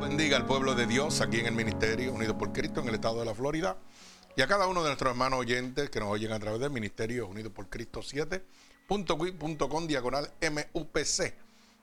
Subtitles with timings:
[0.00, 3.18] bendiga al pueblo de Dios aquí en el Ministerio Unidos por Cristo en el estado
[3.18, 3.76] de la Florida
[4.34, 7.28] y a cada uno de nuestros hermanos oyentes que nos oyen a través del Ministerio
[7.28, 11.34] Unidos por Cristo 7.com diagonal MUPC,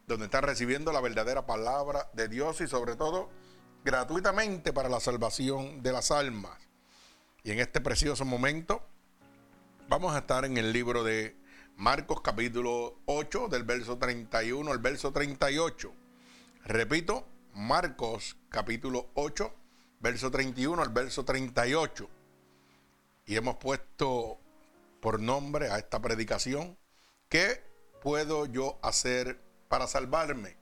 [0.07, 3.29] donde están recibiendo la verdadera palabra de Dios y sobre todo
[3.85, 6.57] gratuitamente para la salvación de las almas.
[7.43, 8.81] Y en este precioso momento
[9.89, 11.37] vamos a estar en el libro de
[11.75, 15.93] Marcos capítulo 8 del verso 31 al verso 38.
[16.65, 17.27] Repito,
[17.57, 19.51] Marcos capítulo 8,
[19.99, 22.07] verso 31 al verso 38.
[23.25, 24.37] Y hemos puesto
[25.01, 26.77] por nombre a esta predicación,
[27.29, 27.63] ¿qué
[28.03, 30.55] puedo yo hacer para salvarme?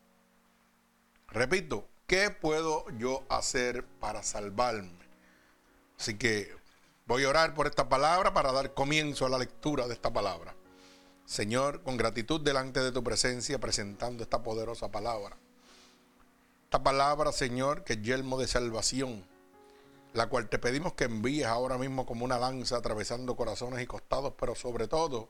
[1.27, 5.05] Repito, ¿qué puedo yo hacer para salvarme?
[5.99, 6.55] Así que
[7.07, 10.55] voy a orar por esta palabra para dar comienzo a la lectura de esta palabra.
[11.26, 15.35] Señor, con gratitud delante de tu presencia, presentando esta poderosa palabra
[16.70, 19.26] palabra, Señor, que es yelmo de salvación,
[20.13, 24.34] la cual te pedimos que envíes ahora mismo como una lanza atravesando corazones y costados,
[24.38, 25.30] pero sobre todo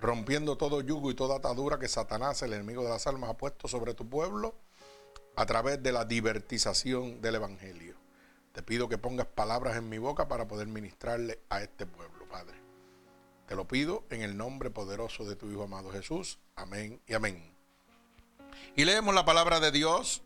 [0.00, 3.68] rompiendo todo yugo y toda atadura que Satanás, el enemigo de las almas, ha puesto
[3.68, 4.54] sobre tu pueblo
[5.36, 7.94] a través de la divertización del Evangelio.
[8.52, 12.56] Te pido que pongas palabras en mi boca para poder ministrarle a este pueblo, Padre.
[13.46, 16.38] Te lo pido en el nombre poderoso de tu Hijo amado Jesús.
[16.56, 17.54] Amén y amén.
[18.76, 20.22] Y leemos la palabra de Dios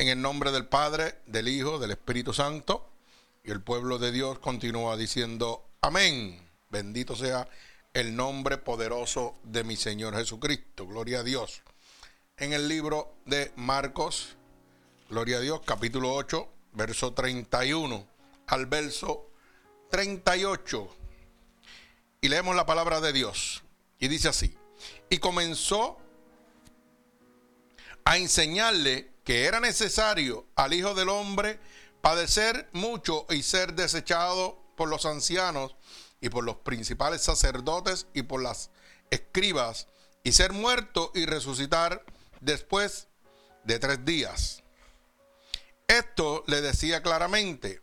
[0.00, 2.90] en el nombre del Padre, del Hijo, del Espíritu Santo.
[3.44, 6.40] Y el pueblo de Dios continúa diciendo, amén.
[6.70, 7.46] Bendito sea
[7.92, 10.86] el nombre poderoso de mi Señor Jesucristo.
[10.86, 11.60] Gloria a Dios.
[12.38, 14.38] En el libro de Marcos,
[15.10, 18.06] Gloria a Dios, capítulo 8, verso 31
[18.46, 19.28] al verso
[19.90, 20.96] 38.
[22.22, 23.62] Y leemos la palabra de Dios.
[23.98, 24.56] Y dice así.
[25.10, 25.98] Y comenzó
[28.06, 31.60] a enseñarle que era necesario al Hijo del Hombre
[32.00, 35.76] padecer mucho y ser desechado por los ancianos
[36.20, 38.70] y por los principales sacerdotes y por las
[39.08, 39.86] escribas
[40.24, 42.04] y ser muerto y resucitar
[42.40, 43.06] después
[43.62, 44.64] de tres días.
[45.86, 47.80] Esto le decía claramente.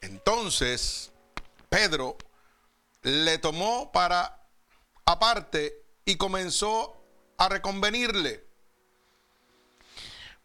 [0.00, 1.12] Entonces
[1.68, 2.16] Pedro
[3.02, 4.44] le tomó para
[5.04, 7.00] aparte y comenzó
[7.36, 8.47] a reconvenirle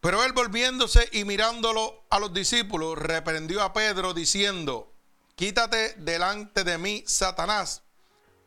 [0.03, 4.93] pero él volviéndose y mirándolo a los discípulos, reprendió a Pedro diciendo,
[5.37, 7.83] quítate delante de mí, Satanás,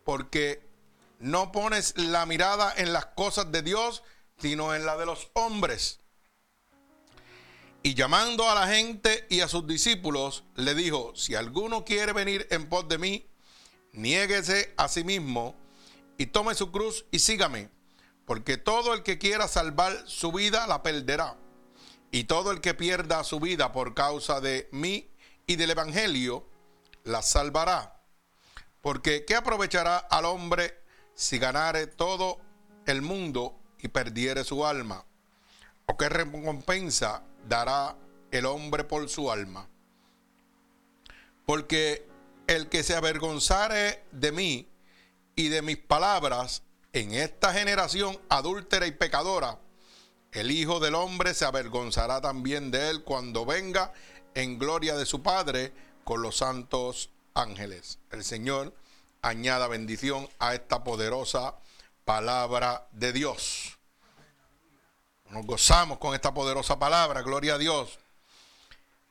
[0.05, 0.63] porque
[1.19, 4.03] no pones la mirada en las cosas de Dios,
[4.37, 6.01] sino en la de los hombres.
[7.83, 12.47] Y llamando a la gente y a sus discípulos, le dijo, si alguno quiere venir
[12.51, 13.27] en pos de mí,
[13.93, 15.57] niéguese a sí mismo
[16.19, 17.71] y tome su cruz y sígame,
[18.27, 21.39] porque todo el que quiera salvar su vida la perderá
[22.11, 25.11] y todo el que pierda su vida por causa de mí
[25.47, 26.47] y del Evangelio,
[27.05, 28.01] la salvará.
[28.81, 30.81] Porque ¿qué aprovechará al hombre
[31.15, 32.39] si ganare todo
[32.87, 35.05] el mundo y perdiere su alma?
[35.87, 37.97] ¿O qué recompensa dará
[38.31, 39.69] el hombre por su alma?
[41.45, 42.07] Porque
[42.47, 44.69] el que se avergonzare de mí
[45.35, 46.63] y de mis palabras
[46.93, 49.59] en esta generación adúltera y pecadora,
[50.37, 53.95] el Hijo del Hombre se avergonzará también de él cuando venga
[54.35, 55.73] en gloria de su Padre
[56.05, 57.99] con los santos ángeles.
[58.11, 58.75] El Señor
[59.23, 61.55] añada bendición a esta poderosa
[62.05, 63.79] palabra de Dios.
[65.31, 67.99] Nos gozamos con esta poderosa palabra, gloria a Dios.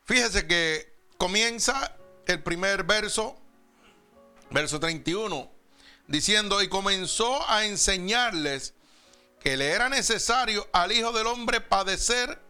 [0.03, 1.97] Fíjese que comienza
[2.27, 3.35] el primer verso,
[4.51, 5.51] verso 31,
[6.05, 8.75] diciendo, y comenzó a enseñarles
[9.45, 12.41] que le era necesario al Hijo del Hombre padecer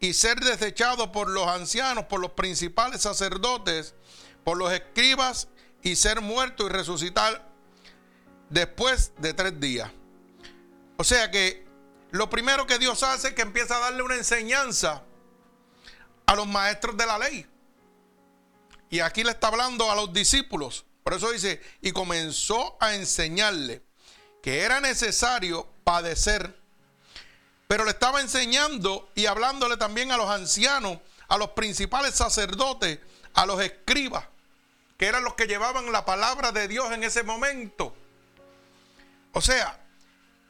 [0.00, 3.94] y ser desechado por los ancianos, por los principales sacerdotes,
[4.42, 5.48] por los escribas
[5.82, 7.46] y ser muerto y resucitar
[8.48, 9.90] después de tres días.
[10.96, 11.66] O sea que
[12.12, 15.02] lo primero que Dios hace es que empieza a darle una enseñanza
[16.24, 17.46] a los maestros de la ley.
[18.88, 20.86] Y aquí le está hablando a los discípulos.
[21.04, 23.82] Por eso dice, y comenzó a enseñarle
[24.42, 26.52] que era necesario padecer.
[27.68, 30.98] Pero le estaba enseñando y hablándole también a los ancianos,
[31.28, 32.98] a los principales sacerdotes,
[33.34, 34.24] a los escribas,
[34.98, 37.94] que eran los que llevaban la palabra de Dios en ese momento.
[39.32, 39.80] O sea,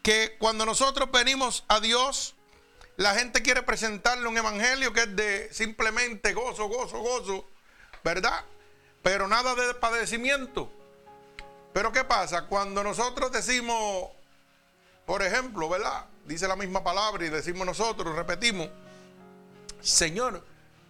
[0.02, 2.34] que cuando nosotros venimos a Dios,
[2.96, 7.46] la gente quiere presentarle un evangelio que es de simplemente gozo, gozo, gozo,
[8.02, 8.42] ¿verdad?
[9.02, 10.72] Pero nada de padecimiento.
[11.74, 12.46] Pero ¿qué pasa?
[12.46, 14.10] Cuando nosotros decimos,
[15.06, 16.06] por ejemplo, ¿verdad?
[16.24, 18.68] Dice la misma palabra y decimos nosotros, repetimos,
[19.80, 20.44] Señor,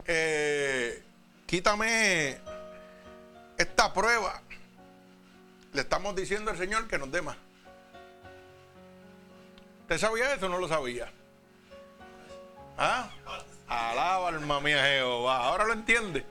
[0.06, 1.04] eh,
[1.46, 2.38] quítame
[3.58, 4.40] esta prueba.
[5.74, 7.36] Le estamos diciendo al Señor que nos dé más.
[9.82, 11.12] ¿Usted sabía eso o no lo sabía?
[12.78, 13.10] ¿Ah?
[13.68, 15.44] Alaba alma mía Jehová.
[15.44, 16.24] Ahora lo entiende.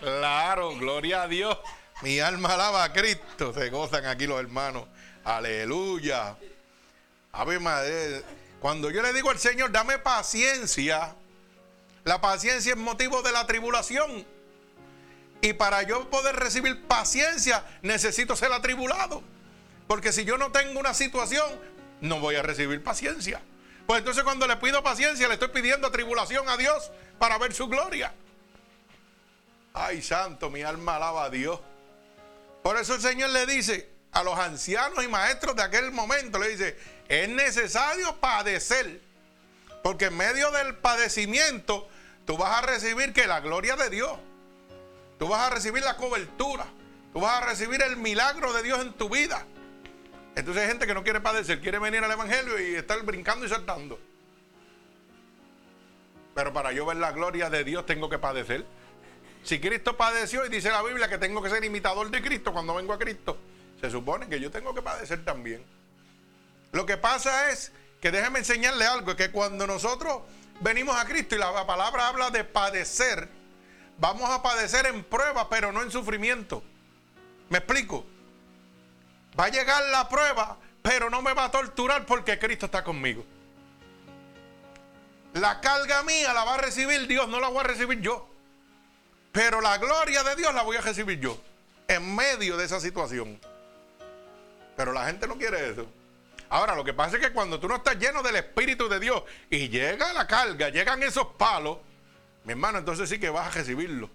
[0.00, 1.58] Claro, gloria a Dios.
[2.02, 3.52] Mi alma alaba a Cristo.
[3.52, 4.84] Se gozan aquí los hermanos.
[5.24, 6.36] Aleluya.
[7.32, 8.22] Ave madre.
[8.60, 11.14] Cuando yo le digo al Señor, dame paciencia.
[12.04, 14.26] La paciencia es motivo de la tribulación.
[15.42, 19.22] Y para yo poder recibir paciencia, necesito ser atribulado.
[19.86, 21.50] Porque si yo no tengo una situación,
[22.00, 23.40] no voy a recibir paciencia.
[23.86, 27.68] Pues entonces cuando le pido paciencia, le estoy pidiendo tribulación a Dios para ver su
[27.68, 28.12] gloria.
[29.72, 31.60] Ay, santo, mi alma alaba a Dios.
[32.62, 36.48] Por eso el Señor le dice a los ancianos y maestros de aquel momento, le
[36.48, 36.76] dice,
[37.08, 39.00] es necesario padecer.
[39.82, 41.88] Porque en medio del padecimiento,
[42.26, 44.18] tú vas a recibir que la gloria de Dios.
[45.18, 46.66] Tú vas a recibir la cobertura.
[47.12, 49.44] Tú vas a recibir el milagro de Dios en tu vida.
[50.36, 53.48] Entonces hay gente que no quiere padecer, quiere venir al Evangelio y estar brincando y
[53.48, 53.98] saltando.
[56.34, 58.64] Pero para yo ver la gloria de Dios tengo que padecer.
[59.42, 62.74] Si Cristo padeció y dice la Biblia que tengo que ser imitador de Cristo cuando
[62.74, 63.38] vengo a Cristo,
[63.80, 65.64] se supone que yo tengo que padecer también.
[66.72, 70.22] Lo que pasa es que déjeme enseñarle algo, que cuando nosotros
[70.60, 73.28] venimos a Cristo y la palabra habla de padecer,
[73.98, 76.62] vamos a padecer en prueba, pero no en sufrimiento.
[77.48, 78.06] ¿Me explico?
[79.38, 83.24] Va a llegar la prueba, pero no me va a torturar porque Cristo está conmigo.
[85.34, 88.28] La carga mía la va a recibir Dios, no la voy a recibir yo.
[89.32, 91.40] Pero la gloria de Dios la voy a recibir yo,
[91.86, 93.40] en medio de esa situación.
[94.80, 95.86] Pero la gente no quiere eso.
[96.48, 99.22] Ahora, lo que pasa es que cuando tú no estás lleno del Espíritu de Dios
[99.50, 101.76] y llega la carga, llegan esos palos,
[102.44, 104.08] mi hermano, entonces sí que vas a recibirlo.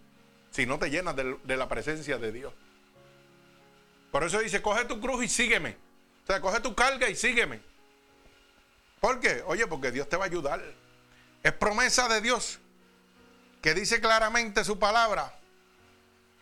[0.50, 2.52] Si no te llenas de, la presencia de Dios.
[4.10, 5.78] Por eso dice, coge tu cruz y sígueme.
[6.24, 7.62] O sea, coge tu carga y sígueme.
[9.00, 9.44] ¿Por qué?
[9.46, 10.64] Oye, porque Dios te va a ayudar.
[11.44, 12.58] Es promesa de Dios
[13.62, 15.32] que dice claramente su palabra.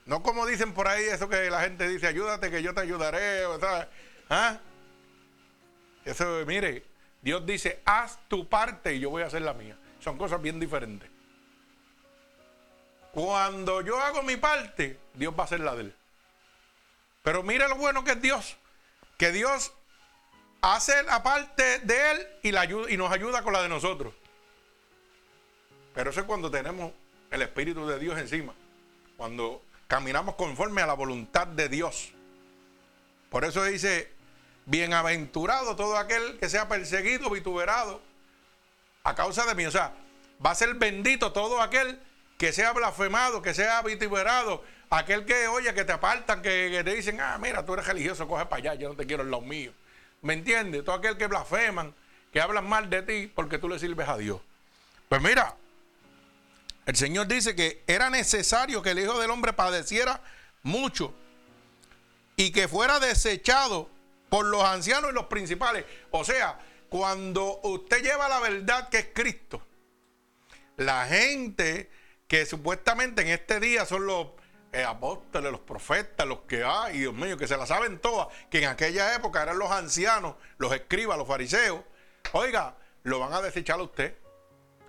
[0.06, 3.46] No como dicen por ahí eso que la gente dice, ayúdate que yo te ayudaré.
[4.34, 4.58] ¿Ah?
[6.04, 6.84] Eso, mire,
[7.22, 9.78] Dios dice, haz tu parte y yo voy a hacer la mía.
[10.00, 11.08] Son cosas bien diferentes.
[13.12, 15.96] Cuando yo hago mi parte, Dios va a hacer la de él.
[17.22, 18.58] Pero mire lo bueno que es Dios.
[19.20, 19.72] Que Dios
[20.62, 24.16] hace la parte de Él y, y nos ayuda con la de nosotros.
[25.94, 26.92] Pero eso es cuando tenemos
[27.30, 28.56] el Espíritu de Dios encima.
[29.16, 32.14] Cuando caminamos conforme a la voluntad de Dios.
[33.30, 34.13] Por eso dice,
[34.66, 38.02] bienaventurado todo aquel que sea perseguido, vituperado,
[39.04, 39.66] a causa de mí.
[39.66, 39.94] O sea,
[40.44, 42.00] va a ser bendito todo aquel
[42.38, 44.64] que sea blasfemado, que sea vituperado,
[44.96, 48.46] Aquel que, oye, que te apartan, que, te dicen, ah, mira, tú eres religioso, coge
[48.46, 49.74] para allá, yo no te quiero en los míos.
[50.22, 50.86] ¿Me entiendes?
[50.86, 51.96] Todo aquel que blasfeman,
[52.32, 54.40] que hablan mal de ti porque tú le sirves a Dios.
[55.10, 55.56] Pues mira,
[56.86, 60.22] el Señor dice que era necesario que el Hijo del Hombre padeciera
[60.62, 61.12] mucho
[62.36, 63.90] y que fuera desechado
[64.34, 65.86] por los ancianos y los principales.
[66.10, 66.58] O sea,
[66.90, 69.62] cuando usted lleva la verdad que es Cristo,
[70.76, 71.92] la gente
[72.28, 74.30] que supuestamente en este día son los
[74.72, 78.58] eh, apóstoles, los profetas, los que hay, Dios mío, que se la saben todas, que
[78.58, 81.82] en aquella época eran los ancianos, los escribas, los fariseos.
[82.32, 84.18] Oiga, lo van a desechar a usted.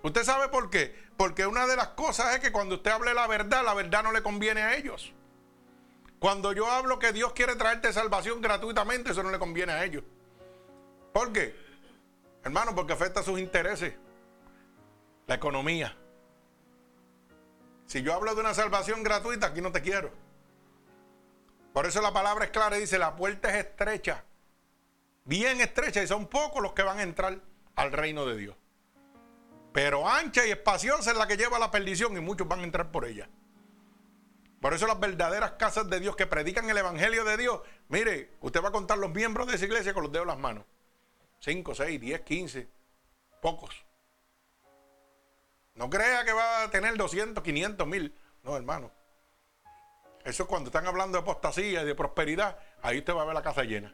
[0.01, 0.99] ¿Usted sabe por qué?
[1.17, 4.11] Porque una de las cosas es que cuando usted hable la verdad, la verdad no
[4.11, 5.13] le conviene a ellos.
[6.25, 10.03] Cuando yo hablo que Dios quiere traerte salvación gratuitamente, eso no le conviene a ellos.
[11.13, 11.55] ¿Por qué?
[12.43, 13.93] Hermano, porque afecta sus intereses,
[15.27, 15.95] la economía.
[17.85, 20.11] Si yo hablo de una salvación gratuita, aquí no te quiero.
[21.71, 24.23] Por eso la palabra es clara y dice, la puerta es estrecha,
[25.25, 27.39] bien estrecha, y son pocos los que van a entrar
[27.75, 28.55] al reino de Dios.
[29.71, 32.63] Pero ancha y espaciosa es la que lleva a la perdición y muchos van a
[32.63, 33.29] entrar por ella.
[34.61, 38.63] Por eso las verdaderas casas de Dios que predican el Evangelio de Dios, mire, usted
[38.63, 40.65] va a contar los miembros de esa iglesia con los dedos de las manos.
[41.39, 42.67] 5, 6, 10, 15,
[43.41, 43.85] pocos.
[45.75, 48.15] No crea que va a tener 200, 500 mil.
[48.43, 48.91] No, hermano.
[50.23, 52.57] Eso es cuando están hablando de apostasía y de prosperidad.
[52.81, 53.93] Ahí usted va a ver la casa llena.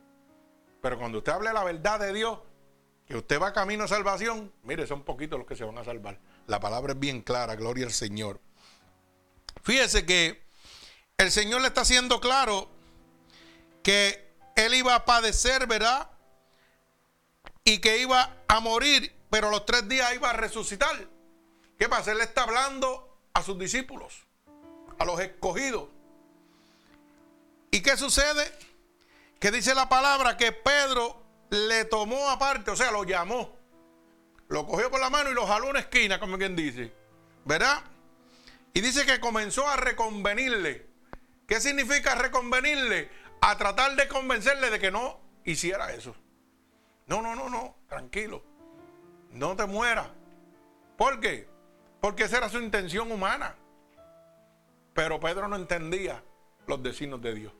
[0.81, 2.39] Pero cuando usted hable la verdad de Dios,
[3.05, 6.17] que usted va camino a salvación, mire, son poquitos los que se van a salvar.
[6.47, 8.39] La palabra es bien clara, gloria al Señor.
[9.63, 10.41] Fíjese que
[11.21, 12.67] el Señor le está haciendo claro
[13.83, 16.09] que él iba a padecer, ¿verdad?
[17.63, 21.07] Y que iba a morir, pero los tres días iba a resucitar.
[21.77, 22.11] ¿Qué pasa?
[22.11, 24.23] Él está hablando a sus discípulos,
[24.97, 25.89] a los escogidos.
[27.69, 28.51] ¿Y qué sucede?
[29.39, 33.55] Que dice la palabra que Pedro le tomó aparte, o sea, lo llamó.
[34.47, 36.91] Lo cogió por la mano y lo jaló a una esquina, como quien dice.
[37.45, 37.83] ¿Verdad?
[38.73, 40.90] Y dice que comenzó a reconvenirle.
[41.47, 43.09] ¿Qué significa reconvenirle?
[43.41, 46.15] A tratar de convencerle de que no hiciera eso.
[47.07, 48.43] No, no, no, no, tranquilo.
[49.31, 50.07] No te mueras.
[50.97, 51.49] ¿Por qué?
[51.99, 53.55] Porque esa era su intención humana.
[54.93, 56.23] Pero Pedro no entendía
[56.67, 57.53] los designios de Dios.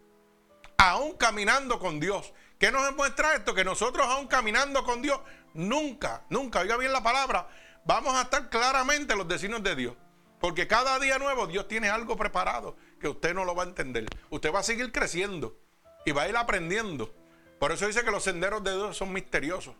[0.77, 2.33] Aún caminando con Dios.
[2.59, 3.53] ¿Qué nos demuestra esto?
[3.53, 5.19] Que nosotros aún caminando con Dios,
[5.53, 7.47] nunca, nunca, oiga bien la palabra,
[7.85, 9.95] vamos a estar claramente los designios de Dios.
[10.39, 14.05] Porque cada día nuevo Dios tiene algo preparado que usted no lo va a entender.
[14.29, 15.57] Usted va a seguir creciendo
[16.05, 17.13] y va a ir aprendiendo.
[17.59, 19.75] Por eso dice que los senderos de Dios son misteriosos.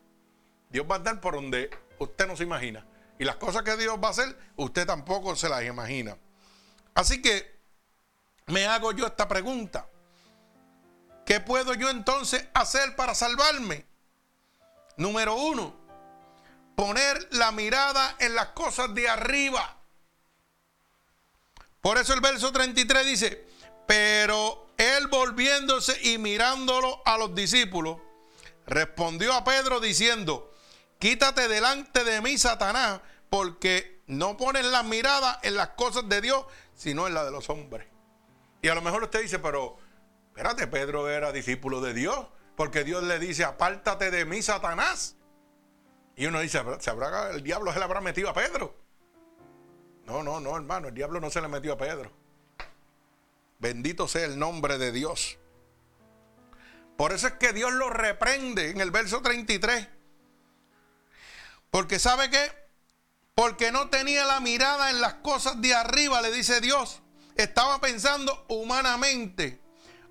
[0.70, 2.86] Dios va a andar por donde usted no se imagina.
[3.20, 6.18] Y las cosas que Dios va a hacer, usted tampoco se las imagina.
[6.94, 7.60] Así que
[8.48, 9.88] me hago yo esta pregunta.
[11.25, 13.86] ¿Qué puedo yo entonces hacer para salvarme?
[14.98, 15.75] Número uno,
[16.75, 19.80] poner la mirada en las cosas de arriba.
[21.81, 23.47] Por eso el verso 33 dice,
[23.88, 27.97] pero él volviéndose y mirándolo a los discípulos,
[28.67, 30.53] respondió a Pedro diciendo,
[31.00, 36.45] quítate delante de mí, Satanás, porque no pones la mirada en las cosas de Dios,
[36.75, 37.88] sino en la de los hombres.
[38.61, 39.77] Y a lo mejor usted dice, pero
[40.27, 45.15] espérate, Pedro era discípulo de Dios, porque Dios le dice, apártate de mí, Satanás.
[46.15, 48.80] Y uno dice, ¿se habrá, el diablo se habrá metido a Pedro?
[50.12, 52.12] No, no, no, hermano, el diablo no se le metió a Pedro.
[53.60, 55.38] Bendito sea el nombre de Dios.
[56.98, 59.88] Por eso es que Dios lo reprende en el verso 33.
[61.70, 62.51] Porque sabe que,
[63.36, 67.01] porque no tenía la mirada en las cosas de arriba, le dice Dios.
[67.38, 69.62] Estaba pensando humanamente.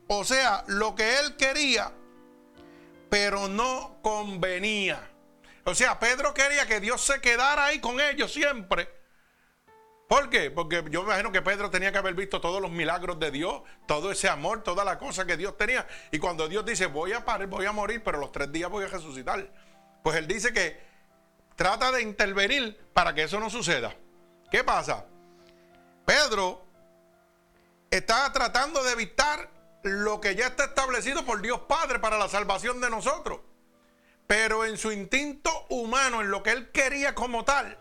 [0.06, 1.92] O sea, lo que él quería,
[3.10, 5.10] pero no convenía.
[5.64, 8.99] O sea, Pedro quería que Dios se quedara ahí con ellos siempre
[10.10, 10.50] ¿Por qué?
[10.50, 13.62] Porque yo me imagino que Pedro tenía que haber visto todos los milagros de Dios,
[13.86, 15.86] todo ese amor, toda la cosa que Dios tenía.
[16.10, 18.84] Y cuando Dios dice, voy a parir, voy a morir, pero los tres días voy
[18.84, 19.48] a resucitar.
[20.02, 20.80] Pues él dice que
[21.54, 23.94] trata de intervenir para que eso no suceda.
[24.50, 25.06] ¿Qué pasa?
[26.04, 26.66] Pedro
[27.88, 29.48] está tratando de evitar
[29.84, 33.42] lo que ya está establecido por Dios Padre para la salvación de nosotros.
[34.26, 37.78] Pero en su instinto humano, en lo que él quería como tal,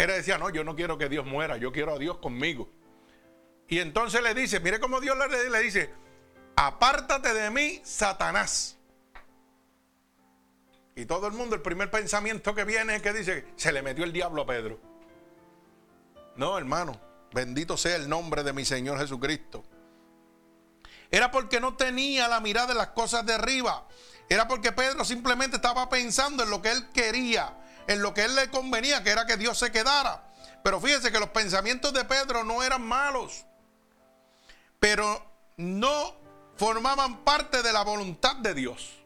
[0.00, 2.70] él decía, no, yo no quiero que Dios muera, yo quiero a Dios conmigo.
[3.68, 5.90] Y entonces le dice, mire cómo Dios le, le dice,
[6.56, 8.78] apártate de mí, Satanás.
[10.96, 14.04] Y todo el mundo, el primer pensamiento que viene es que dice, se le metió
[14.04, 14.80] el diablo a Pedro.
[16.36, 16.98] No, hermano,
[17.32, 19.64] bendito sea el nombre de mi Señor Jesucristo.
[21.10, 23.86] Era porque no tenía la mirada en las cosas de arriba.
[24.28, 27.59] Era porque Pedro simplemente estaba pensando en lo que él quería
[27.90, 30.22] en lo que él le convenía, que era que Dios se quedara.
[30.62, 33.44] Pero fíjese que los pensamientos de Pedro no eran malos,
[34.78, 35.20] pero
[35.56, 36.14] no
[36.56, 38.96] formaban parte de la voluntad de Dios.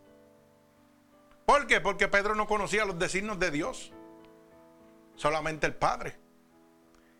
[1.46, 1.80] ¿Por qué?
[1.80, 3.90] Porque Pedro no conocía los designios de Dios,
[5.16, 6.18] solamente el Padre.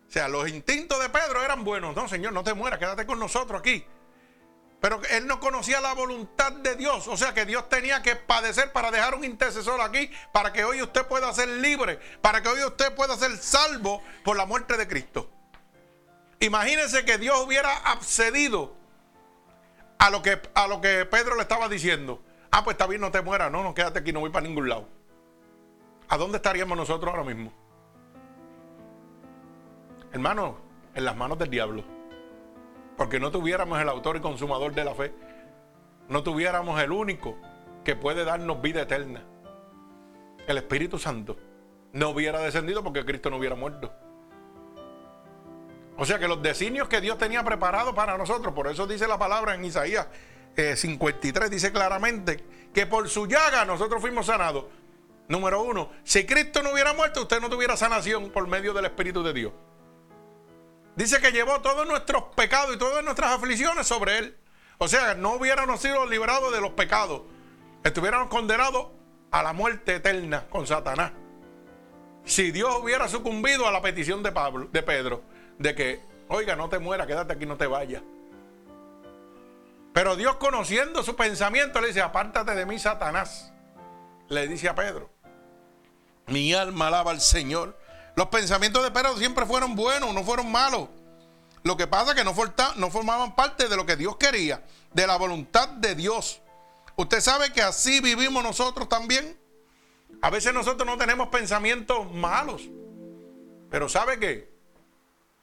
[0.07, 1.95] O sea, los instintos de Pedro eran buenos.
[1.95, 3.83] No, Señor, no te mueras, quédate con nosotros aquí.
[4.85, 7.07] Pero él no conocía la voluntad de Dios.
[7.07, 10.79] O sea que Dios tenía que padecer para dejar un intercesor aquí, para que hoy
[10.79, 14.87] usted pueda ser libre, para que hoy usted pueda ser salvo por la muerte de
[14.87, 15.27] Cristo.
[16.39, 18.75] Imagínense que Dios hubiera accedido
[19.97, 22.21] a lo que, a lo que Pedro le estaba diciendo.
[22.51, 23.51] Ah, pues está bien, no te mueras.
[23.51, 24.87] No, no, quédate aquí, no voy para ningún lado.
[26.09, 27.51] ¿A dónde estaríamos nosotros ahora mismo?
[30.13, 30.59] Hermano,
[30.93, 31.94] en las manos del diablo
[32.97, 35.13] porque no tuviéramos el autor y consumador de la fe,
[36.09, 37.35] no tuviéramos el único
[37.83, 39.23] que puede darnos vida eterna,
[40.47, 41.37] el Espíritu Santo,
[41.93, 43.93] no hubiera descendido porque Cristo no hubiera muerto.
[45.97, 49.17] O sea que los designios que Dios tenía preparados para nosotros, por eso dice la
[49.17, 50.07] palabra en Isaías
[50.55, 54.65] 53, eh, dice claramente que por su llaga nosotros fuimos sanados.
[55.27, 59.23] Número uno, si Cristo no hubiera muerto, usted no tuviera sanación por medio del Espíritu
[59.23, 59.53] de Dios.
[60.95, 64.37] Dice que llevó todos nuestros pecados y todas nuestras aflicciones sobre él.
[64.77, 67.21] O sea, no hubiéramos sido librados de los pecados.
[67.83, 68.87] Estuviéramos condenados
[69.31, 71.11] a la muerte eterna con Satanás.
[72.23, 75.21] Si Dios hubiera sucumbido a la petición de Pablo, de Pedro,
[75.59, 78.01] de que, oiga, no te mueras, quédate aquí, no te vayas.
[79.93, 83.53] Pero Dios conociendo su pensamiento le dice, apártate de mí, Satanás.
[84.27, 85.09] Le dice a Pedro,
[86.27, 87.77] mi alma alaba al Señor
[88.15, 90.87] Los pensamientos de Pedro siempre fueron buenos, no fueron malos.
[91.63, 92.33] Lo que pasa es que no,
[92.77, 96.41] no formaban parte de lo que Dios quería, de la voluntad de Dios.
[96.95, 99.37] Usted sabe que así vivimos nosotros también.
[100.21, 102.61] A veces nosotros no tenemos pensamientos malos,
[103.69, 104.49] pero ¿sabe qué?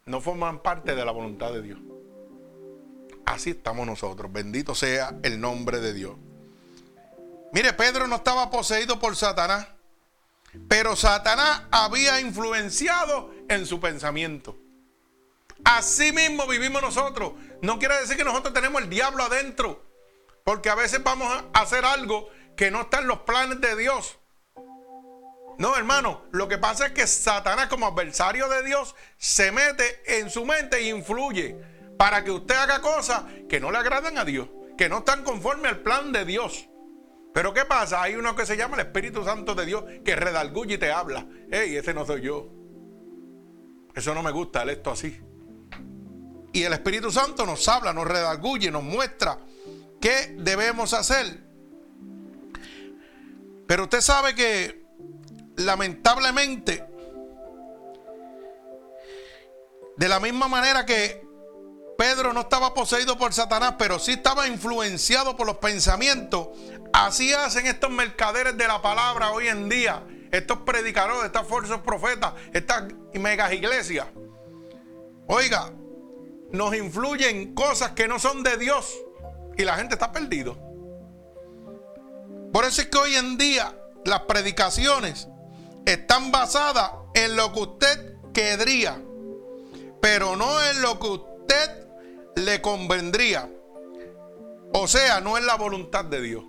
[0.07, 1.79] No forman parte de la voluntad de Dios.
[3.27, 4.33] Así estamos nosotros.
[4.33, 6.17] Bendito sea el nombre de Dios.
[7.53, 9.67] Mire, Pedro no estaba poseído por Satanás,
[10.69, 14.59] pero Satanás había influenciado en su pensamiento.
[15.65, 17.35] Así mismo vivimos nosotros.
[17.61, 19.85] No quiere decir que nosotros tenemos el diablo adentro,
[20.45, 24.19] porque a veces vamos a hacer algo que no está en los planes de Dios.
[25.59, 30.31] No, hermano, lo que pasa es que Satanás como adversario de Dios se mete en
[30.31, 31.57] su mente e influye
[31.97, 35.69] para que usted haga cosas que no le agradan a Dios, que no están conforme
[35.69, 36.69] al plan de Dios.
[37.33, 38.03] Pero ¿qué pasa?
[38.03, 41.27] Hay uno que se llama el Espíritu Santo de Dios que redalguye y te habla.
[41.51, 42.49] Ey, ese no soy yo.
[43.95, 45.19] Eso no me gusta, esto así.
[46.53, 49.39] Y el Espíritu Santo nos habla, nos redalguye, nos muestra
[50.01, 51.41] qué debemos hacer.
[53.67, 54.85] Pero usted sabe que
[55.57, 56.85] lamentablemente,
[59.97, 61.27] de la misma manera que
[62.03, 66.49] Pedro no estaba poseído por Satanás, pero sí estaba influenciado por los pensamientos.
[66.93, 72.33] Así hacen estos mercaderes de la palabra hoy en día, estos predicadores, estas fuerzas profetas,
[72.53, 74.09] estas megas iglesias.
[75.29, 75.71] Oiga,
[76.51, 78.93] nos influyen cosas que no son de Dios
[79.57, 80.59] y la gente está perdido.
[82.53, 85.29] Por eso es que hoy en día las predicaciones
[85.87, 89.01] están basadas en lo que usted querría,
[90.01, 91.82] pero no en lo que usted
[92.37, 93.49] le convendría.
[94.73, 96.45] O sea, no es la voluntad de Dios.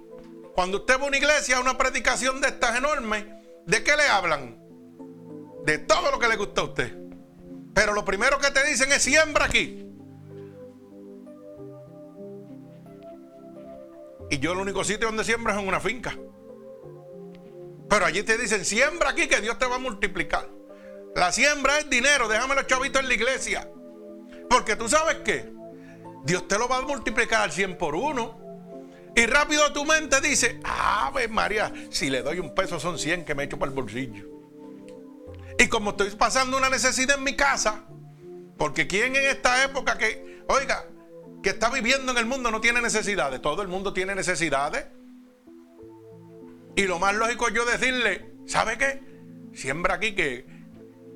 [0.56, 3.26] Cuando usted va a una iglesia, a una predicación de estas enormes,
[3.66, 4.60] ¿de qué le hablan?
[5.66, 6.98] De todo lo que le gusta a usted.
[7.74, 9.90] Pero lo primero que te dicen es siembra aquí.
[14.30, 16.18] Y yo el único sitio donde siembra es en una finca.
[17.90, 20.48] Pero allí te dicen, siembra aquí que Dios te va a multiplicar.
[21.16, 23.70] La siembra es dinero, déjame los chavitos en la iglesia.
[24.50, 25.52] Porque tú sabes qué,
[26.24, 28.40] Dios te lo va a multiplicar al 100 por uno.
[29.16, 33.36] Y rápido tu mente dice, Ave María, si le doy un peso son 100 que
[33.36, 34.26] me echo para el bolsillo.
[35.60, 37.84] Y como estoy pasando una necesidad en mi casa,
[38.58, 40.86] porque ¿quién en esta época que, oiga,
[41.44, 43.42] que está viviendo en el mundo no tiene necesidades?
[43.42, 44.86] Todo el mundo tiene necesidades.
[46.76, 49.02] Y lo más lógico es yo decirle, ¿sabe qué?
[49.54, 50.48] Siembra aquí que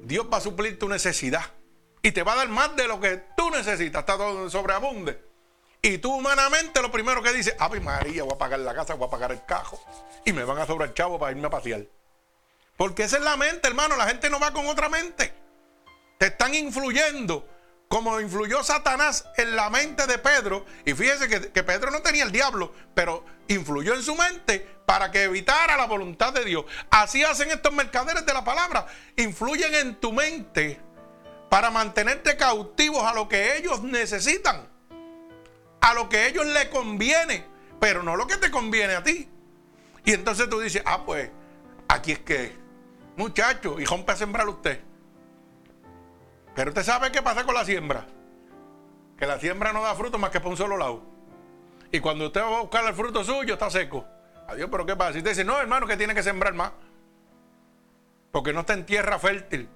[0.04, 1.57] Dios va a suplir tu necesidad
[2.02, 5.28] y te va a dar más de lo que tú necesitas, está todo sobreabunde.
[5.82, 9.08] Y tú humanamente lo primero que dices, Ave María, voy a pagar la casa, voy
[9.08, 9.80] a pagar el cajo
[10.26, 11.86] y me van a sobrar chavo para irme a pasear.
[12.76, 15.34] Porque esa es la mente, hermano, la gente no va con otra mente.
[16.18, 17.48] Te están influyendo
[17.88, 20.66] como influyó Satanás en la mente de Pedro.
[20.86, 25.10] Y fíjese que, que, Pedro no tenía el diablo, pero influyó en su mente para
[25.12, 26.66] que evitara la voluntad de Dios.
[26.90, 28.88] Así hacen estos mercaderes de la palabra.
[29.16, 30.82] Influyen en tu mente
[31.50, 34.68] para mantenerte cautivos a lo que ellos necesitan,
[35.82, 37.46] a lo que ellos les conviene,
[37.80, 39.30] pero no lo que te conviene a ti.
[40.04, 41.30] Y entonces tú dices, ah, pues,
[41.88, 42.56] aquí es que,
[43.16, 44.82] muchacho, y rompe a sembrar usted.
[46.56, 48.06] Pero usted sabe qué pasa con la siembra.
[49.18, 51.04] Que la siembra no da fruto más que por un solo lado.
[51.92, 54.06] Y cuando usted va a buscar el fruto suyo, está seco.
[54.48, 55.14] Adiós, pero ¿qué pasa?
[55.14, 56.72] Si usted dice, no, hermano, que tiene que sembrar más.
[58.32, 59.70] Porque no está en tierra fértil.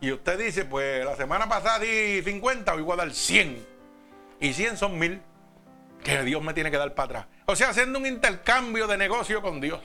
[0.00, 3.66] Y usted dice, pues la semana pasada di 50, hoy voy a dar 100.
[4.40, 5.22] Y 100 son mil
[6.04, 7.26] que Dios me tiene que dar para atrás.
[7.46, 9.80] O sea, haciendo un intercambio de negocio con Dios.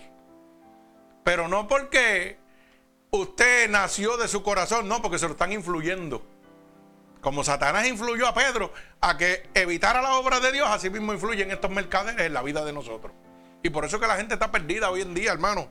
[1.24, 2.38] Pero no porque
[3.12, 6.26] usted nació de su corazón, no, porque se lo están influyendo.
[7.21, 11.52] Como Satanás influyó a Pedro a que evitara la obra de Dios, así mismo influyen
[11.52, 13.13] estos mercaderes en la vida de nosotros.
[13.63, 15.67] Y por eso que la gente está perdida hoy en día, hermano.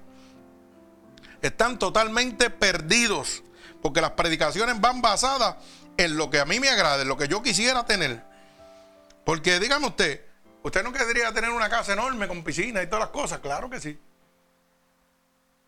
[1.42, 3.42] Están totalmente perdidos.
[3.82, 5.56] Porque las predicaciones van basadas
[5.96, 8.22] en lo que a mí me agrade, en lo que yo quisiera tener.
[9.24, 10.24] Porque dígame usted,
[10.62, 13.40] ¿usted no querría tener una casa enorme con piscina y todas las cosas?
[13.40, 13.98] Claro que sí.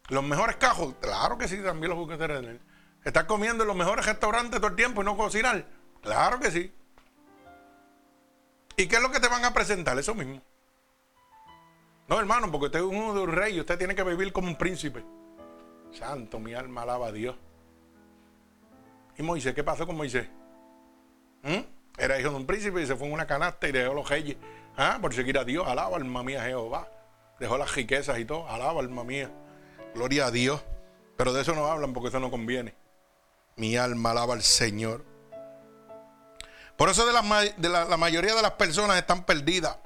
[0.09, 2.61] Los mejores cajos, claro que sí, también los busca tener.
[3.05, 5.65] Estar comiendo en los mejores restaurantes todo el tiempo y no cocinar,
[6.03, 6.75] claro que sí.
[8.77, 9.99] ¿Y qué es lo que te van a presentar?
[9.99, 10.43] Eso mismo.
[12.09, 14.49] No, hermano, porque usted es uno de un rey y usted tiene que vivir como
[14.49, 15.05] un príncipe.
[15.93, 17.37] Santo, mi alma alaba a Dios.
[19.23, 19.55] ¿Y Moisés?
[19.55, 20.27] ¿Qué pasó con Moisés?
[21.43, 21.61] ¿Mm?
[21.97, 24.37] Era hijo de un príncipe y se fue en una canasta y dejó los reyes.
[24.77, 24.99] ¿Ah?
[25.01, 25.65] Por seguir a Dios.
[25.69, 26.89] Alaba alma mía Jehová.
[27.39, 28.49] Dejó las riquezas y todo.
[28.49, 29.31] Alaba alma mía.
[29.95, 30.61] Gloria a Dios.
[31.17, 32.75] Pero de eso no hablan porque eso no conviene.
[33.55, 35.05] Mi alma alaba al Señor.
[36.77, 39.77] Por eso de, la, mayoría de las personas están perdidas.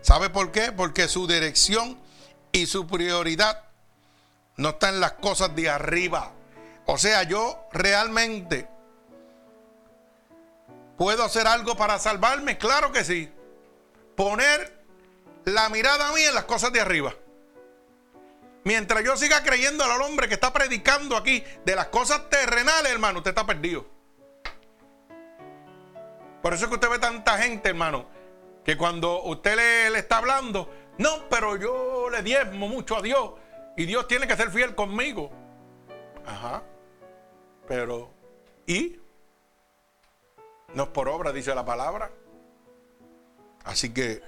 [0.00, 0.72] ¿Sabe por qué?
[0.72, 1.98] Porque su dirección
[2.52, 3.64] y su prioridad
[4.56, 6.32] no está en las cosas de arriba.
[6.86, 8.68] O sea, yo realmente
[10.96, 12.58] puedo hacer algo para salvarme.
[12.58, 13.32] Claro que sí.
[14.16, 14.84] Poner
[15.44, 17.14] la mirada mía en las cosas de arriba.
[18.64, 23.18] Mientras yo siga creyendo al hombre que está predicando aquí de las cosas terrenales, hermano,
[23.18, 23.86] usted está perdido.
[26.42, 28.06] Por eso es que usted ve tanta gente, hermano,
[28.64, 33.32] que cuando usted le, está hablando, no, pero yo le diezmo mucho a Dios
[33.76, 35.30] y Dios tiene que ser fiel conmigo.
[36.24, 36.62] Ajá.
[37.72, 38.10] Pero,
[38.66, 39.00] ¿y?
[40.74, 42.10] No es por obra, dice la palabra.
[43.64, 44.20] Así que,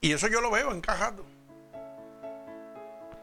[0.00, 1.24] y eso yo lo veo encajado.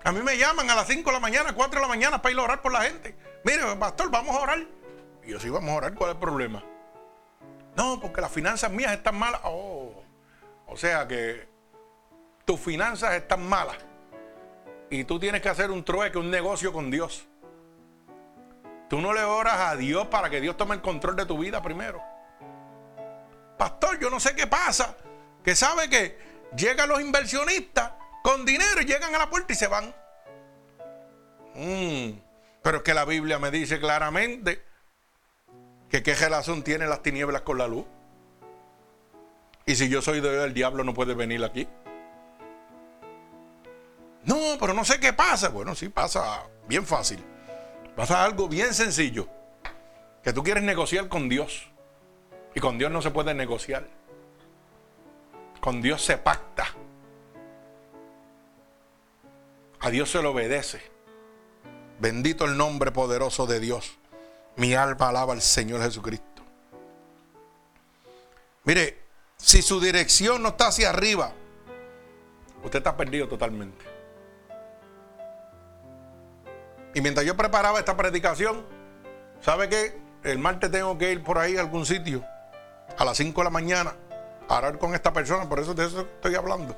[0.05, 2.31] A mí me llaman a las 5 de la mañana, 4 de la mañana para
[2.31, 3.13] ir a orar por la gente.
[3.43, 4.65] Mire, pastor, vamos a orar.
[5.25, 5.93] Y yo sí, vamos a orar.
[5.95, 6.63] ¿Cuál es el problema?
[7.75, 9.41] No, porque las finanzas mías están malas.
[9.43, 10.01] Oh,
[10.65, 11.45] o sea que
[12.45, 13.79] tus finanzas están malas.
[14.89, 17.28] Y tú tienes que hacer un trueque, un negocio con Dios.
[18.89, 21.61] Tú no le oras a Dios para que Dios tome el control de tu vida
[21.61, 22.01] primero.
[23.57, 24.95] Pastor, yo no sé qué pasa.
[25.43, 26.17] Que sabe que
[26.55, 27.91] llegan los inversionistas
[28.23, 29.93] con dinero y llegan a la puerta y se van.
[31.53, 32.19] Mm,
[32.63, 34.63] pero es que la Biblia me dice claramente
[35.89, 37.85] que qué relación tiene las tinieblas con la luz.
[39.67, 41.67] Y si yo soy de Dios, el diablo no puede venir aquí.
[44.23, 45.49] No, pero no sé qué pasa.
[45.49, 47.23] Bueno, sí pasa bien fácil.
[47.99, 49.27] Pasa algo bien sencillo.
[50.23, 51.67] Que tú quieres negociar con Dios.
[52.55, 53.89] Y con Dios no se puede negociar.
[55.59, 56.65] Con Dios se pacta.
[59.81, 60.81] A Dios se le obedece.
[61.99, 63.97] Bendito el nombre poderoso de Dios.
[64.55, 66.41] Mi alma alaba al Señor Jesucristo.
[68.63, 68.97] Mire,
[69.35, 71.33] si su dirección no está hacia arriba,
[72.63, 73.98] usted está perdido totalmente.
[76.93, 78.65] Y mientras yo preparaba esta predicación,
[79.41, 79.99] ¿sabe qué?
[80.23, 82.23] El martes tengo que ir por ahí a algún sitio
[82.97, 83.95] a las 5 de la mañana
[84.47, 86.75] a hablar con esta persona, por eso de eso estoy hablando.